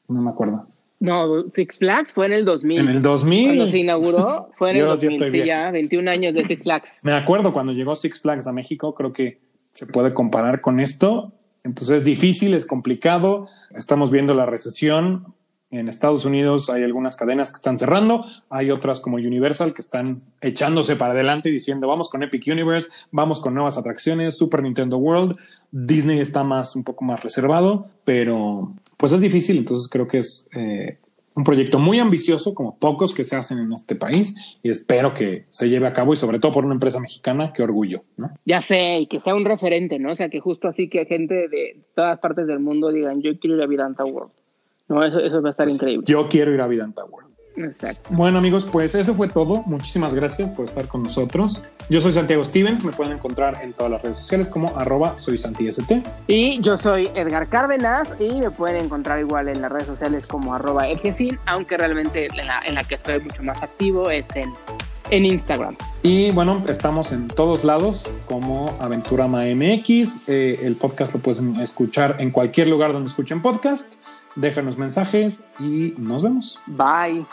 [0.09, 0.67] no me acuerdo.
[1.01, 2.79] No, Six Flags fue en el 2000.
[2.79, 3.47] En el 2000.
[3.47, 5.31] Cuando se inauguró, fue en el 2000.
[5.33, 7.01] Sí, ya 21 años de Six Flags.
[7.05, 9.41] Me acuerdo cuando llegó Six Flags a México, creo que
[9.73, 11.23] se puede comparar con esto.
[11.65, 13.49] Entonces es difícil, es complicado.
[13.75, 15.35] Estamos viendo la recesión.
[15.73, 20.15] En Estados Unidos hay algunas cadenas que están cerrando, hay otras como Universal que están
[20.43, 24.99] echándose para adelante y diciendo vamos con Epic Universe, vamos con nuevas atracciones, Super Nintendo
[24.99, 25.35] World,
[25.71, 30.47] Disney está más un poco más reservado, pero pues es difícil, entonces creo que es
[30.55, 30.99] eh,
[31.35, 35.47] un proyecto muy ambicioso, como pocos que se hacen en este país, y espero que
[35.49, 38.31] se lleve a cabo y sobre todo por una empresa mexicana, qué orgullo, ¿no?
[38.45, 40.13] Ya sé, y que sea un referente, ¿no?
[40.13, 43.57] O sea, que justo así que gente de todas partes del mundo digan, yo quiero
[43.57, 44.33] ir a Vidanta World.
[44.93, 46.05] No, eso, eso va a estar Pues, increíble.
[46.07, 47.33] Yo quiero ir a Vidanta World.
[47.55, 48.09] Exacto.
[48.13, 49.63] Bueno amigos, pues eso fue todo.
[49.67, 51.67] Muchísimas gracias por estar con nosotros.
[51.91, 55.37] Yo soy Santiago Stevens, me pueden encontrar en todas las redes sociales como arroba soy
[55.37, 55.93] SantiST.
[56.29, 60.55] Y yo soy Edgar Cárdenas y me pueden encontrar igual en las redes sociales como
[60.55, 64.51] arroba Edgesin, aunque realmente en la, en la que estoy mucho más activo es en,
[65.11, 65.77] en Instagram.
[66.03, 70.27] Y bueno, estamos en todos lados como Aventurama MX.
[70.27, 73.97] Eh, el podcast lo pueden escuchar en cualquier lugar donde escuchen podcast.
[74.37, 76.61] Déjanos mensajes y nos vemos.
[76.67, 77.25] Bye.